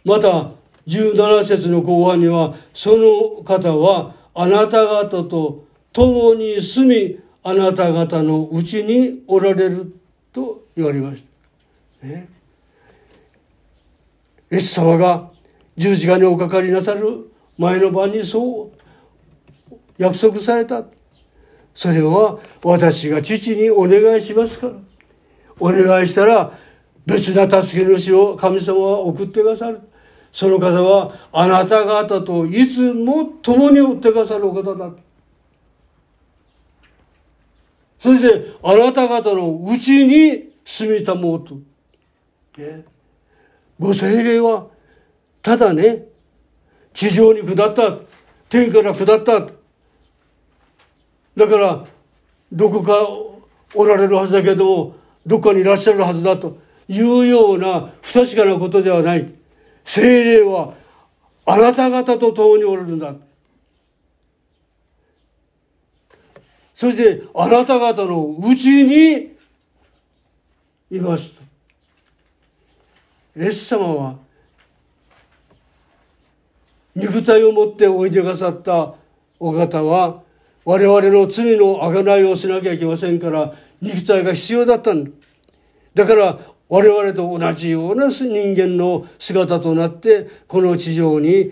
[0.03, 0.51] また
[0.87, 9.93] 17節の後半にはその方はあなた方と共に住みあなた方のうちにおられる
[10.33, 11.23] と言われまし
[12.01, 12.07] た。
[12.07, 12.27] ね、
[14.51, 15.29] イエス様が
[15.77, 18.71] 十字架におかかりなさる前の晩にそう
[19.97, 20.85] 約束された。
[21.73, 24.73] それは私が父にお願いしますから。
[25.59, 26.51] お願いしたら
[27.05, 29.79] 別な助け主を神様は送ってくださる。
[30.31, 34.89] その方はあなた方といつも共に追ってくださるお方だ。
[37.99, 41.55] そしてあなた方のうちに住みたもうと。
[42.57, 42.85] ね、
[43.79, 44.67] ご精霊は
[45.41, 46.05] ただね、
[46.93, 47.97] 地上に下った。
[48.49, 49.47] 天から下った。
[51.35, 51.85] だから、
[52.51, 53.07] どこか
[53.73, 59.33] おられるはずだけども、どっかにいらっしゃるはずだというような不確かなことではない。
[59.85, 60.73] 精霊は
[61.45, 63.13] あなた方と共におられるんだ。
[66.75, 69.37] そしてあなた方のうちに
[70.89, 71.41] いますと。
[73.39, 74.15] イエス様は
[76.95, 78.95] 肉体を持っておいでくださった
[79.39, 80.23] お方は
[80.63, 85.11] 我々の罪の贖いをしなきゃいけませんから肉体が必要だったんだ。
[85.93, 91.51] だから我々と同じような人間の姿となってこの地上に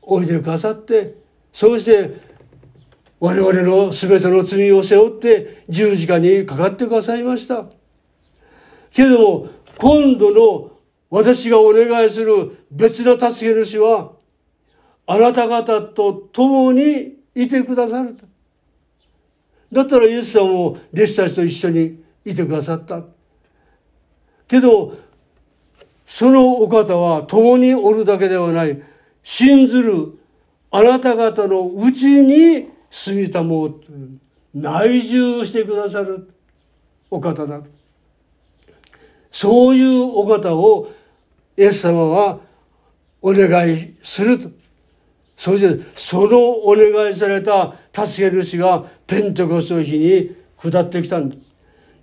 [0.00, 1.16] おいでくださって
[1.52, 2.20] そうして
[3.18, 7.66] 我々の全ての罪を背負って十字架にかかってくださいました。
[8.92, 10.70] けれども今度の
[11.10, 14.12] 私がお願いする別な助け主は
[15.06, 18.16] あなた方と共にいてくださる。
[19.76, 23.02] だったらイエス様も弟子たちと一緒にいてくださった。
[24.48, 24.96] けど、
[26.06, 28.82] そのお方は共におるだけではない。
[29.22, 30.18] 信ずる
[30.70, 33.80] あなた方のうちに住みたもう。
[34.54, 36.30] 内住してくださる
[37.10, 37.60] お方だ。
[39.30, 40.90] そういうお方を
[41.58, 42.38] イエス様は
[43.20, 44.50] お願いすると。
[45.36, 51.36] そしてそのお願いされた助け主がペンテコスの日に下ってきたんだ。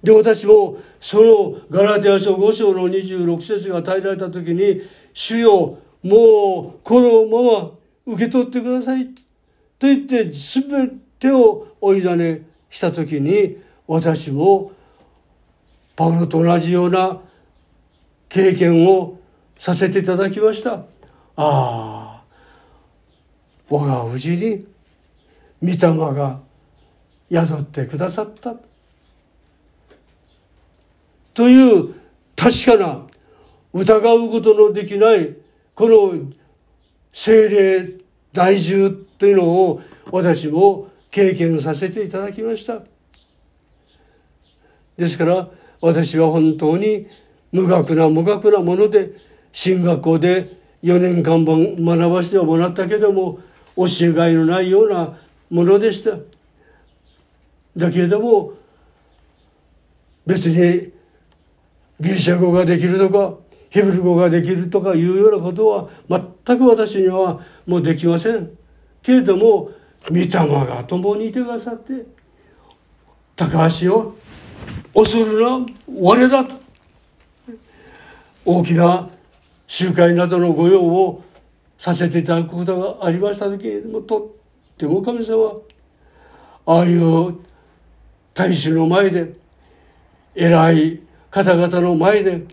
[0.01, 4.81] で、私もそのガラテヤ書5章の26節が与えられた時に、
[5.13, 7.71] 主よ、もうこのまま
[8.05, 9.05] 受け取ってください。
[9.05, 14.71] と言って全てをおいだねした時に、私も
[15.95, 17.21] パウロと同じような
[18.29, 19.19] 経験を
[19.59, 20.73] させていただきました。
[20.73, 20.85] あ
[21.35, 22.23] あ、
[23.69, 24.72] 我が氏に
[25.63, 25.77] 御霊
[26.13, 26.41] が
[27.31, 28.55] 宿ってくださった。
[31.33, 31.95] という
[32.35, 33.07] 確かな
[33.71, 35.35] 疑うことのできない
[35.73, 36.31] この
[37.13, 37.97] 精霊
[38.33, 42.81] 大獣というのを私も経験させていただきました。
[44.97, 45.47] ですから
[45.81, 47.07] 私は本当に
[47.51, 49.11] 無学な無学なもので
[49.51, 53.39] 進学校で4年間学ばせてはもらったけども
[53.75, 55.17] 教えがいのないような
[55.53, 56.17] ものでした。
[57.77, 58.53] だけれども
[60.25, 60.91] 別に
[61.99, 63.35] ギリシャ語ができるとか
[63.69, 68.49] ヘブル語ができるとかいうようなことは全く私にはもうできません。
[69.03, 69.69] けれども
[70.09, 72.03] 御霊が共にいてくださって
[73.35, 74.15] 高橋を
[74.95, 76.55] 恐るな我だと
[78.43, 79.07] 大きな
[79.67, 81.23] 集会などの御用を
[81.77, 84.42] させていただくことがありました時もと
[84.73, 85.59] っても神様
[86.65, 87.39] ああいう
[88.33, 89.33] 大衆の前で
[90.35, 92.43] 偉い方々の前で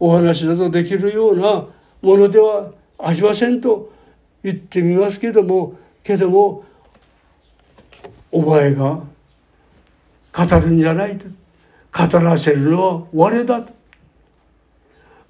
[0.00, 1.66] お話などできるような
[2.00, 3.92] ものではありませんと
[4.42, 6.64] 言ってみますけどもけども
[8.32, 9.00] お前が
[10.34, 11.26] 語るんじゃないと
[11.92, 13.72] 語らせるのは我だと。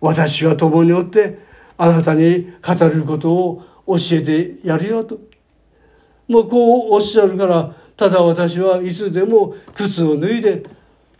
[0.00, 1.38] 私は共におって
[1.76, 5.18] あなたに語ることを教えてやるよと。
[6.32, 10.62] もうこうおっしゃるからただ私はいつでも靴を脱いで、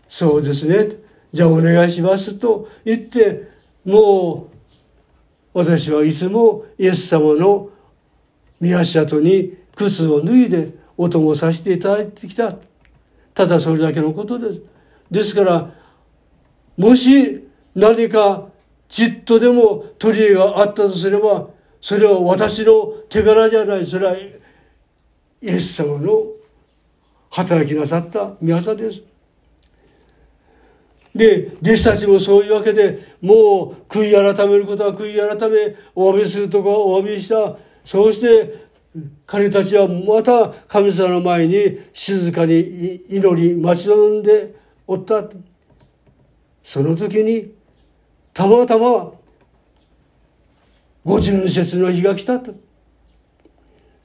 [0.09, 0.97] そうですね、
[1.31, 3.49] じゃあお願いしますと言って、
[3.85, 7.71] もう私はいつもイエス様の御
[8.59, 12.55] 見足跡に靴を脱いでお供させていただいてきた。
[13.33, 14.61] ただそれだけのことです。
[15.11, 15.71] ですから
[16.77, 18.47] もし何か
[18.89, 21.49] じっとでも取り柄があったとすれば
[21.81, 23.85] それは私の手柄じゃない。
[23.85, 24.15] それは
[25.43, 26.23] イエス様の
[27.29, 29.01] 働きなさった御業です
[31.13, 37.57] で、弟子たちもそういうわけで、もう悔い改めることは悔い改め、お詫びするとこはお詫びした。
[37.83, 38.67] そうして、
[39.25, 42.61] 彼たちはまた神様の前に静かに
[43.09, 44.55] 祈り待ち望んで
[44.87, 45.25] おった。
[46.63, 47.51] その時に、
[48.33, 49.11] たまたま、
[51.03, 52.55] 五巡節の日が来たと。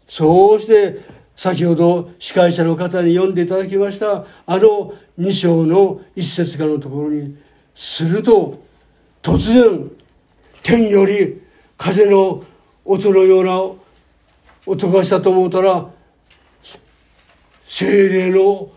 [0.08, 7.36] そうして、先ほど司会者の方に読んでいただきましたあの2章の一節かのところに
[7.76, 8.60] すると
[9.22, 9.88] 突然
[10.64, 11.40] 天より
[11.76, 12.42] 風の
[12.84, 13.78] 音のような
[14.66, 15.88] 音がしたと思ったら
[17.68, 18.72] 精霊の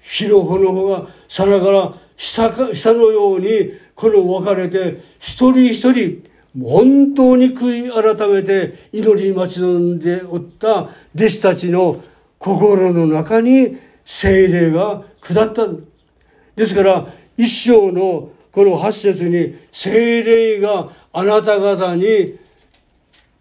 [0.00, 6.24] 火の炎がさながら下下のようにこの分かれて一人一人
[6.58, 12.00] 本当に悔い改めて祈り待ち望んでおった弟子たちの
[12.38, 15.66] 心の中に精霊が下った。
[16.54, 22.38] ですから、一章のこの八節に精霊があなた方に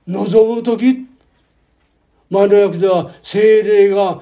[0.08, 1.08] 望む時
[2.32, 4.22] 前の訳では精霊が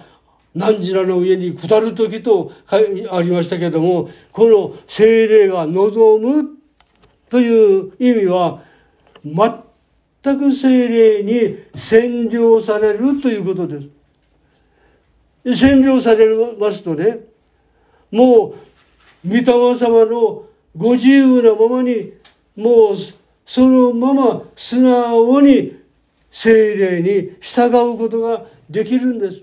[0.54, 2.78] 何時らの上に下る時とあ
[3.22, 6.50] りましたけれどもこの精霊が望む
[7.30, 8.62] という意味は
[9.24, 13.88] 全く精霊に占領されるということです。
[15.45, 17.19] 占領されますとね、
[18.11, 18.55] も
[19.26, 19.43] う、御霊
[19.76, 20.45] 様の
[20.76, 22.13] ご自由なままに、
[22.55, 22.95] もう、
[23.45, 25.80] そのまま素直に
[26.32, 29.41] 精霊に従うことができるんです。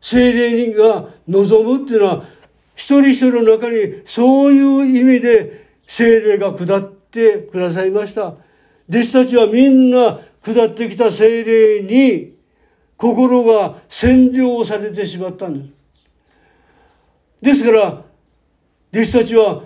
[0.00, 2.24] 精霊人が望むっていうのは、
[2.74, 8.34] 一人一人の中にそういう意味で精霊が下ってくださいました。
[8.88, 12.34] 弟子たちはみんな下ってきた精霊に
[12.96, 15.72] 心が占領されてしまったんです。
[17.40, 18.04] ですから、
[18.92, 19.64] 弟子たちは、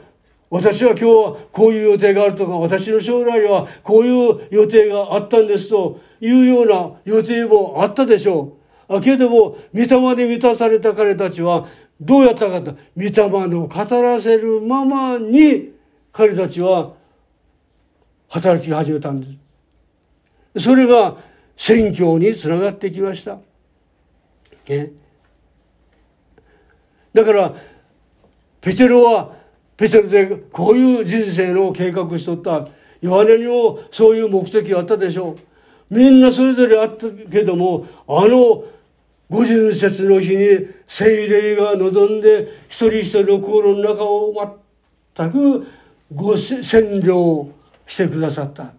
[0.51, 8.57] 私は今日はこういう予定があるとか、私の将来はこういう予定があったんですというような予定もあったでしょ
[8.89, 9.01] う。
[9.01, 11.67] けども、御霊で満たされた彼たちは、
[12.01, 15.73] どうやったかと、御霊の語らせるままに、
[16.13, 16.93] 彼たちは
[18.33, 19.27] 働き始めたんで
[20.57, 20.65] す。
[20.65, 21.17] それが
[21.55, 23.39] 宣教につながってきました。
[24.69, 24.93] ね、
[27.13, 27.55] だから、
[28.63, 29.37] ペテロは、
[29.77, 32.69] ペテロでこういう人生の計画しとった。
[33.03, 35.95] ヨハネにもそういう目的があったでしょう。
[35.95, 38.65] みんなそれぞれあったけども、あの
[39.29, 44.33] 五十節の日に精霊が望んで一人一人の心の中を
[45.15, 45.67] 全く
[46.15, 47.51] ご占領
[47.87, 48.73] してくださった。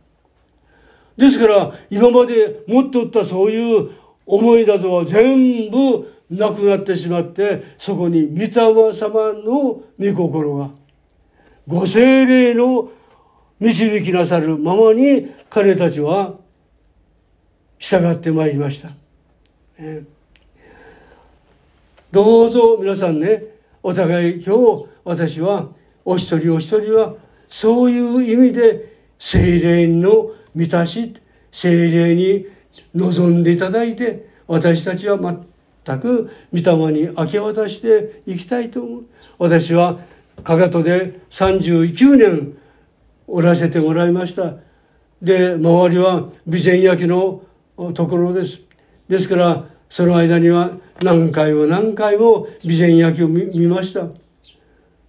[1.18, 3.92] ですから今まで持っておったそういう
[4.26, 8.50] 思いなどは全部なくなってしまってそこに御霊
[8.94, 10.70] 様の御心が
[11.68, 12.90] ご精霊の
[13.60, 16.34] 導きなさるままに彼たちは
[17.78, 18.90] 従ってまいりました。
[22.12, 23.44] どうぞ皆さんね
[23.82, 25.70] お互い今日私は
[26.06, 27.16] お一人お一人は
[27.48, 28.93] そういう意味で
[29.24, 31.16] 精霊の満たし
[31.50, 32.46] 精霊に
[32.94, 39.04] 望んでいただいて私たちは全く御霊に明け渡していきたいと思う。
[39.38, 40.00] 私は
[40.44, 42.58] かかとで39年
[43.26, 44.56] おらせてもらいました。
[45.22, 47.44] で周りは備前焼の
[47.94, 48.60] ところです。
[49.08, 50.72] ですからその間には
[51.02, 54.08] 何回も何回も備前焼を見ました。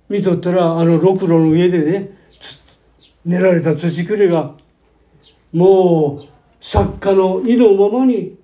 [0.08, 2.23] 見とったらあのろくろの上でね
[3.24, 4.54] 練られた土くれが
[5.52, 6.26] もう
[6.60, 8.36] 作家の意のままに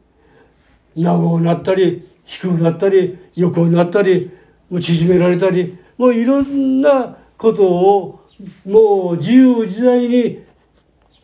[0.97, 4.31] 長くなったり低くなったり横になったり
[4.71, 8.21] 縮められたりもういろんなことを
[8.65, 10.45] もう自由自在に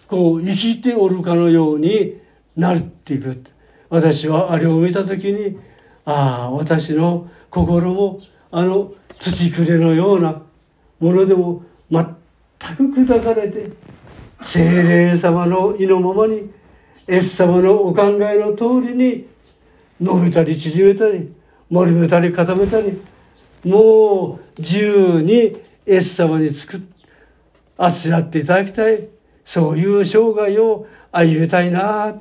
[0.06, 2.20] こう生きておるかのように
[2.56, 3.42] なっていく。
[3.88, 5.58] 私はあれを見た時に
[6.04, 10.42] ああ私の心もあの土くれのような
[10.98, 12.16] ものでも全く
[12.58, 13.70] く砕かれて
[14.42, 16.50] 精霊様の意のままに
[17.06, 19.26] エス様のお考えの通りに
[20.00, 21.32] 伸びたり縮めたり
[21.70, 23.00] 丸めたり固めたり
[23.64, 26.82] もう自由にエス様につく
[27.78, 29.08] あつらっていただきたい。
[29.46, 32.20] そういう生涯を歩みたいな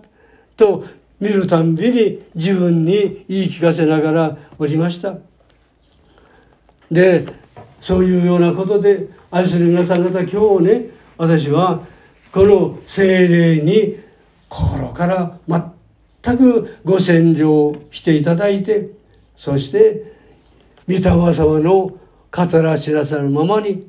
[0.56, 0.86] と
[1.20, 5.16] 見るたんびに自分に言い聞かせながらおりました。
[6.92, 7.26] で
[7.82, 10.86] そういうようなことで愛する皆さん方今日ね
[11.18, 11.82] 私は
[12.32, 13.98] この精霊に
[14.50, 18.92] 心から全くご占領していただいて
[19.36, 20.14] そして
[20.88, 21.02] 御霊
[21.34, 21.98] 様の
[22.32, 23.88] 語らしなさるままに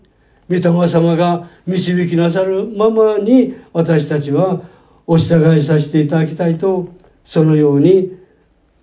[0.49, 4.63] 御霊様が導きなさるままに私たちは
[5.07, 6.89] お従いさせていただきたいと
[7.25, 8.17] そのように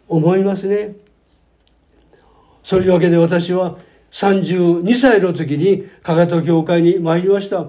[0.07, 0.95] 思いますね。
[2.61, 3.77] そういうわけで私は
[4.13, 7.65] 32歳の時に加賀戸教会に参りました。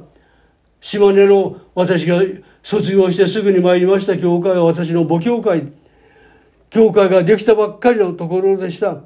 [0.82, 2.20] 島根の私が
[2.62, 5.72] 卒業してすぐに参りました教会は私の母教会。
[6.68, 8.98] 教会ができたばっかりのところでした。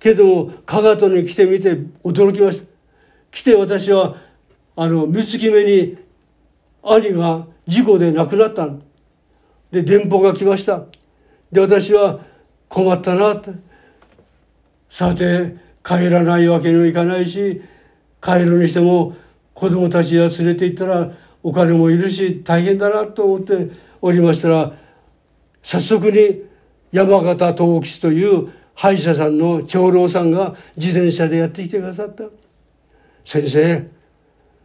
[0.00, 2.66] けども、加賀戸に来てみて驚きました。
[3.30, 4.16] 来て私は、
[4.74, 5.96] あの、三月目に
[6.82, 8.68] 兄が事故で亡くなった。
[9.70, 10.82] で、電報が来ました。
[11.52, 12.18] で、私は
[12.68, 13.40] 困ったな。
[14.88, 17.62] さて、帰らないわけにもいかないし、
[18.20, 19.16] 帰るにしても
[19.54, 21.10] 子供たちが連れて行ったら
[21.42, 23.70] お金もいるし大変だなと思って
[24.00, 24.72] おりましたら、
[25.62, 26.42] 早速に
[26.92, 32.24] 山形東吉という歯医者さんの長老さんが自転車でやってきてくださった。
[33.24, 33.76] 先生、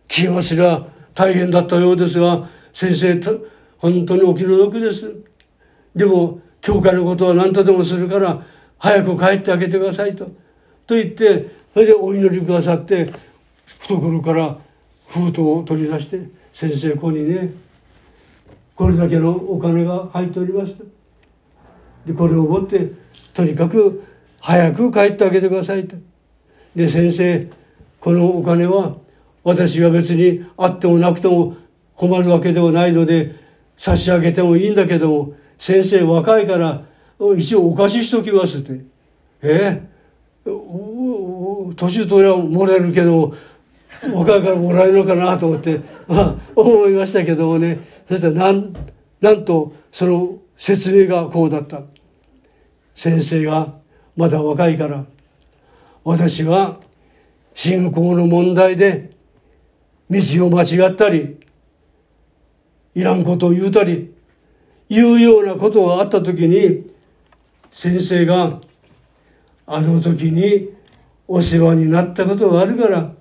[0.08, 3.20] 聞きますが大変だったようですが、先生、
[3.78, 5.12] 本当にお気の毒です。
[5.96, 8.46] でも、教会のことは何とでもするから、
[8.78, 10.32] 早く帰ってあげてくださいと。
[10.86, 13.12] と言って、それでお祈りくださって、
[13.80, 14.58] 懐から
[15.08, 17.54] 封筒を取り出して、先生、ここにね、
[18.76, 20.84] これだけのお金が入っておりました。
[22.06, 22.92] で、これを持って、
[23.34, 24.04] とにかく
[24.40, 25.96] 早く帰ってあげてくださいと。
[26.76, 27.50] で、先生、
[28.00, 28.98] このお金は
[29.44, 31.56] 私が別にあってもなくても
[31.96, 33.36] 困るわけではないので
[33.78, 36.84] 差し上げてもいいんだけども先生若いから
[37.38, 38.82] 一応お貸ししときますって
[39.42, 39.93] え？
[40.46, 43.34] 年取りはもらえるけど
[44.14, 47.80] 若いからもらえるのかなと思って、まあ、思いましたけどもね。
[48.08, 48.74] そしたらなん
[49.22, 51.82] なんとその説明がこうだった。
[52.96, 53.74] 先生が
[54.16, 55.06] まだ若いから
[56.04, 56.80] 私は
[57.56, 59.12] 信仰の問題で
[60.10, 61.40] 道を間違ったり
[62.94, 64.14] いらんことを言うたり
[64.90, 66.92] 言うようなことがあった時に
[67.72, 68.60] 先生が
[69.66, 70.70] あの時に
[71.28, 73.12] お世話になったことがあるから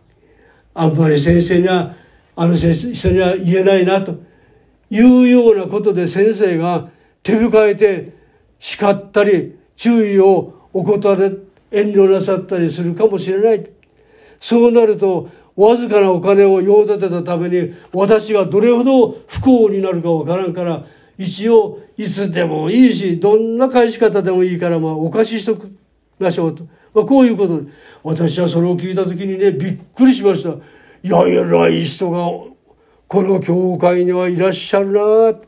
[0.75, 1.95] あんまり先生には
[2.35, 4.21] あの先生には言えないなと
[4.91, 6.89] いうようなことで先生が
[7.23, 8.17] 手深えて
[8.59, 11.33] 叱ったり注意を怠れ
[11.71, 13.71] 遠慮なさったりするかもしれない。
[14.41, 20.85] そうなるとわずかなお金を用立てたために私がどれほど不幸になるかわからんから
[21.19, 25.77] 一応いつでもいいしどんな返し方でもいいからまあお貸ししとく。
[26.23, 26.65] ましょうと、
[26.95, 27.63] まあ、こういうこと。
[27.63, 27.71] で
[28.03, 30.51] 私はそれを聞いた時にねびっくりしました。
[30.51, 32.19] いや偉い人が
[33.09, 35.39] この教会にはいらっしゃるな。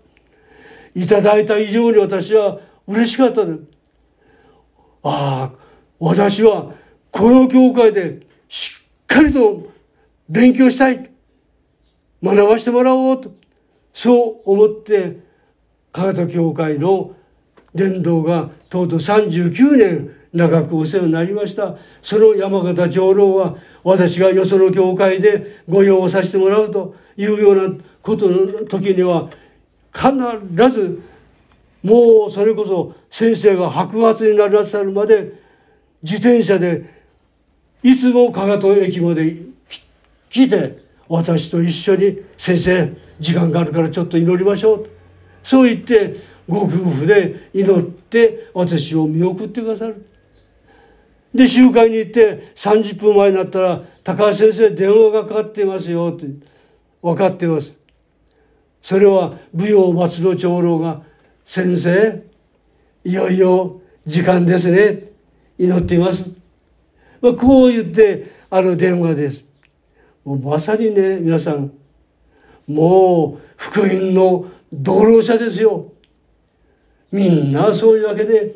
[0.95, 3.55] いただいた以上に私は嬉しかったで
[5.03, 5.53] ああ
[5.99, 6.73] 私は
[7.11, 8.73] この教会でし
[9.03, 9.69] っかりと
[10.29, 11.11] 勉強したい。
[12.23, 13.35] 学ばしてもらおうと。
[13.93, 15.21] そう思って
[15.93, 17.15] 加賀教会の
[17.75, 29.31] 伝道がとうとう39年長くお世話になりましたその山形長老は私がよその教会で御用をさせてもらうというようなことの時には
[29.93, 31.01] 必ず
[31.85, 35.41] もうそれこそ先生が白髪にならさるまで
[36.03, 36.93] 自転車で
[37.85, 39.37] いつも加賀戸駅まで
[40.29, 40.79] 来て
[41.09, 44.91] 私と一緒に先生時間があるからちょっと祈りましょう
[45.45, 46.17] そう言って
[46.49, 50.14] ご夫婦で祈って私を見送ってくださる。
[51.35, 56.27] で集会に行って30分前になったら「高橋先生電話がかかっていますよ」って
[57.03, 57.73] 分かってます。
[58.81, 61.03] それは舞踊松戸長老が
[61.45, 62.23] 「先生
[63.05, 65.11] いよいよ時間ですね
[65.59, 66.31] 祈っています」
[67.21, 69.45] まあ、こう言ってあの電話です。
[70.25, 71.73] もうまさにね皆さん
[72.69, 75.91] もう福音の道路者ですよ。
[77.11, 78.55] みんなそういうわけで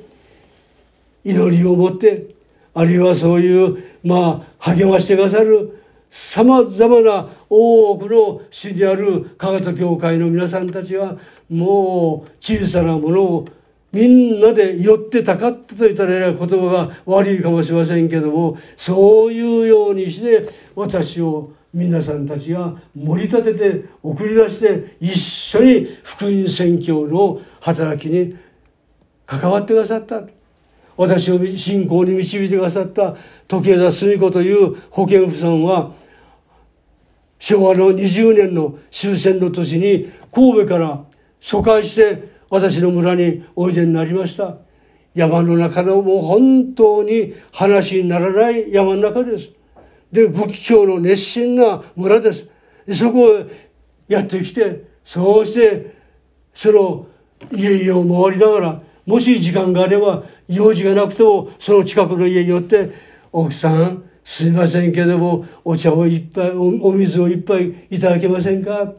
[1.25, 2.38] 祈りを持って
[2.79, 11.17] あるいはそういうまあ励ましてくださるさまざまな多くの主である加賀教会の皆さんたちは
[11.49, 13.49] もう小さなものを
[13.91, 28.37] みんなで寄ってたかってと言ったら言葉が悪いかもしれませんけどもそういうようにして私を皆さんたちが盛り立てて送り出して一緒に福音宣教の働きに
[29.27, 30.38] 関わってくださった。
[30.99, 33.15] 私を信仰に導いてくださった
[33.47, 35.93] 時枝澄子という保健婦さんは
[37.39, 41.05] 昭和の20年の終戦の年に神戸から
[41.41, 44.57] 疎開して私の村においでになりました。
[45.15, 49.51] 山の中のもう本当に話にならない山の中です。
[50.11, 52.47] で仏教の熱心な村です。
[52.93, 53.47] そこへ
[54.09, 55.97] やってきてそうして
[56.53, 57.07] その
[57.53, 62.91] 家々を回りながらもし時間があれば用事がなくてもその近くの家に寄って
[63.33, 68.93] 奥さんすいませんけどもお茶をいっぱいお水をいっぱいいただけませんか？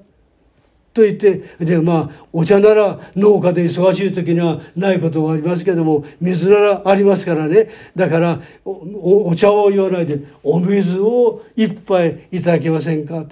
[0.95, 7.69] と言ってでまあお茶なら農家で忙しい時にはないことはありますけども水ならありますからね。
[7.95, 13.25] だからお茶を言わないでお水を一杯いただけませんか？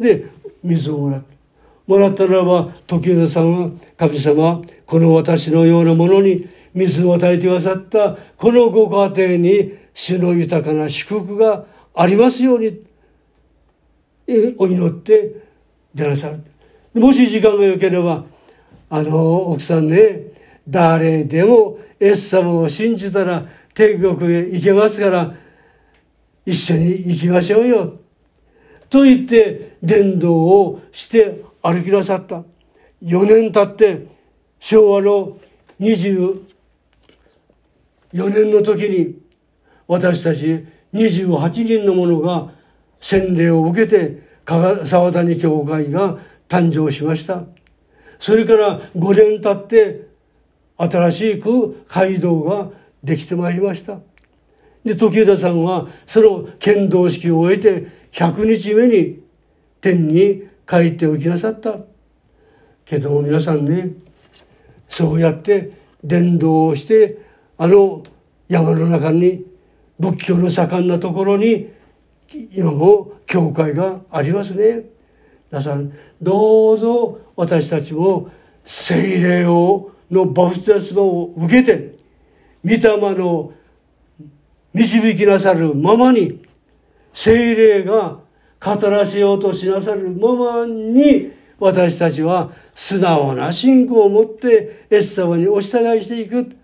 [0.00, 0.24] で
[0.64, 1.37] 水をもらった。
[1.88, 11.64] もらったならば時枝さんは神様この私のようなものに水を与えてくださったこのご家庭に主の豊かな祝福が
[11.94, 12.84] ありますように
[14.58, 15.48] お祈って
[15.94, 16.44] 出なさる。
[16.92, 18.26] もし時間が良ければ
[18.90, 20.24] あの奥さんね
[20.68, 25.34] 誰でもエス様を信じたら天国へ行けますから
[26.44, 27.94] 一緒に行きましょうよ。
[28.90, 32.42] と言って伝道をして歩きなさった。
[33.02, 34.06] 4年経って
[34.58, 35.38] 昭和の
[35.80, 36.42] 24
[38.12, 39.20] 年の時に
[39.86, 42.50] 私たち28人の者が
[43.00, 44.26] 洗礼を受けて
[44.84, 47.44] 沢谷教会が誕生しました。
[48.18, 50.08] それから5年経って
[50.76, 52.70] 新しく街道が
[53.04, 54.00] できてまいりました。
[54.84, 59.22] で時枝さんはその剣道式を終えて100日目に
[59.80, 61.78] 天に帰っておきなさった
[62.84, 63.92] けども皆さんね
[64.88, 65.72] そうやって
[66.04, 67.18] 伝道をして
[67.56, 68.02] あの
[68.48, 69.44] 山の中に
[69.98, 71.70] 仏教の盛んなところに
[72.54, 74.84] 今も教会がありますね。
[75.50, 78.30] 皆さんどうぞ私たちも
[78.64, 81.96] 聖霊をのバプテスマを受けて
[82.64, 83.52] 御霊の
[84.74, 86.46] 導きなさるままに
[87.14, 88.18] 聖霊が
[88.60, 96.56] 語らせようとしなさるままに私たちは素直な信仰を持ってエス様にお従いしていく。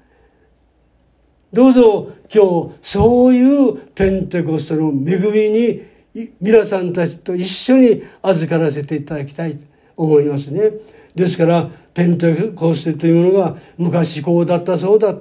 [1.53, 9.65] どうぞ今日そういうペンテコストの恵みに皆さんたちと一緒に預からせていただきたいと
[9.97, 10.73] 思いますね。
[11.15, 15.15] ですからペンテコステというものが昔こうだったそうだ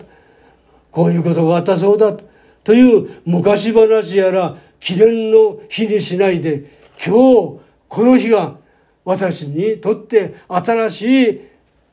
[0.91, 2.15] こういうことがあったそうだ
[2.63, 6.65] という昔話やら記念の日にしないで
[6.99, 8.57] 今日この日が
[9.05, 11.41] 私にとって新しい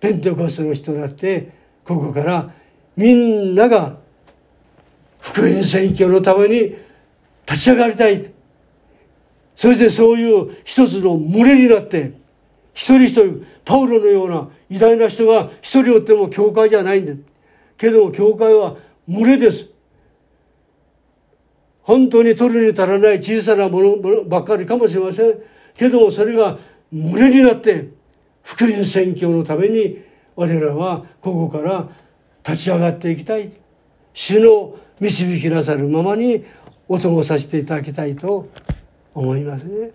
[0.01, 1.53] ペンテコステの人だって
[1.85, 2.51] ここから
[2.97, 3.97] みんなが
[5.21, 6.75] 福音宣教のために
[7.49, 8.29] 立ち上がりたい。
[9.55, 12.15] そしてそういう一つの群れになって
[12.75, 17.13] 一人一人パウロのような偉大な人が一人おっても教会じゃないんだ。
[17.77, 18.77] けども教会は
[19.07, 19.70] 群れです。
[21.91, 25.35] 本当に取るに足らない小さなものばっかりかもしれません。
[25.75, 26.57] けどもそれが
[26.93, 27.89] 群れになって
[28.45, 30.01] 福音宣教のために
[30.37, 31.89] 我らはここから
[32.47, 33.51] 立ち上がっていきたい。
[34.13, 36.45] 主の導きなさるままに
[36.87, 38.49] お供させていただきたいと
[39.13, 39.91] 思いますね。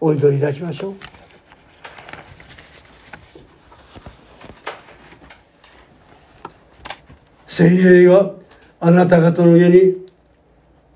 [0.00, 0.94] お祈りいたしましょう。
[7.48, 8.30] 聖霊が
[8.78, 10.03] あなた方の家に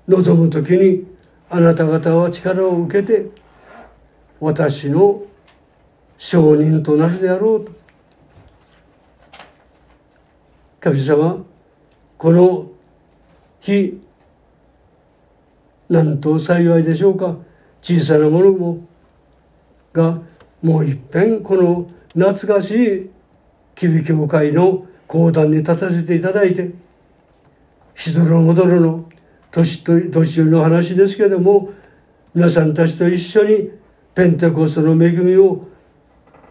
[0.09, 1.05] 臨む時に
[1.51, 3.27] あなた方は力を受けて
[4.39, 5.21] 私の
[6.17, 7.71] 証人となるであろうと。
[10.79, 11.45] 神様
[12.17, 12.67] この
[13.59, 14.01] 日
[15.89, 17.35] なんと幸いでしょうか。
[17.81, 18.87] 小さなものも
[19.93, 20.19] が
[20.61, 23.09] もういっぺんこの懐かしい
[23.75, 26.71] 吉備教会の講談に立たせていただいて
[27.95, 29.09] しどろもどろの
[29.51, 31.69] 年と年寄りの話ですけども
[32.33, 33.71] 皆さんたちと一緒に
[34.13, 35.67] ペンテコストの恵みを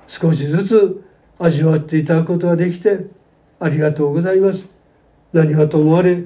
[0.07, 1.05] 少しずつ
[1.39, 3.07] 味わっていただくことができて
[3.61, 4.65] ありがとうございます。
[5.33, 6.25] 何はともあれ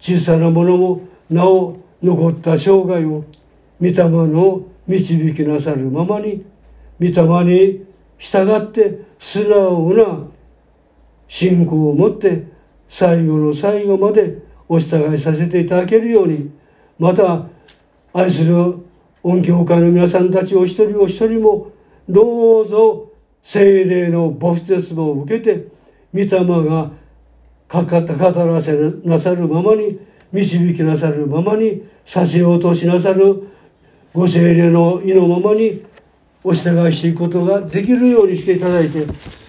[0.00, 1.00] 小さなものも
[1.30, 3.24] なお残った生涯を
[3.80, 6.44] 御霊の導きなさるままに
[7.00, 7.84] 御霊に
[8.18, 10.26] 従って素直な
[11.28, 12.46] 信仰を持って
[12.88, 14.38] 最後の最後まで
[14.72, 16.50] お従いさせていただけるように
[16.98, 17.44] また
[18.14, 18.78] 愛する
[19.22, 21.72] 音響会の皆さんたちお一人お一人も
[22.08, 23.10] どうぞ
[23.42, 25.68] 精霊の母節も受けて
[26.14, 26.90] 御霊が
[27.68, 28.72] かかった語らせ
[29.04, 30.00] なさるままに
[30.32, 33.46] 導きなさるままにさせようとしなさる
[34.14, 35.84] ご精霊の意のままに
[36.42, 39.06] お従いしていくことができるようにしていただいて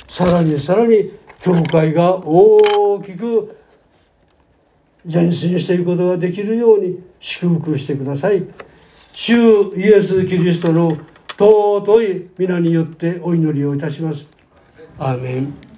[0.10, 3.63] さらにさらに教会が大きく
[5.06, 8.44] 前進していくことができるように祝福してください。
[9.14, 10.98] 主イエス・キリストの
[11.38, 14.26] 尊い皆によってお祈りをいたします。
[14.98, 15.73] アーメン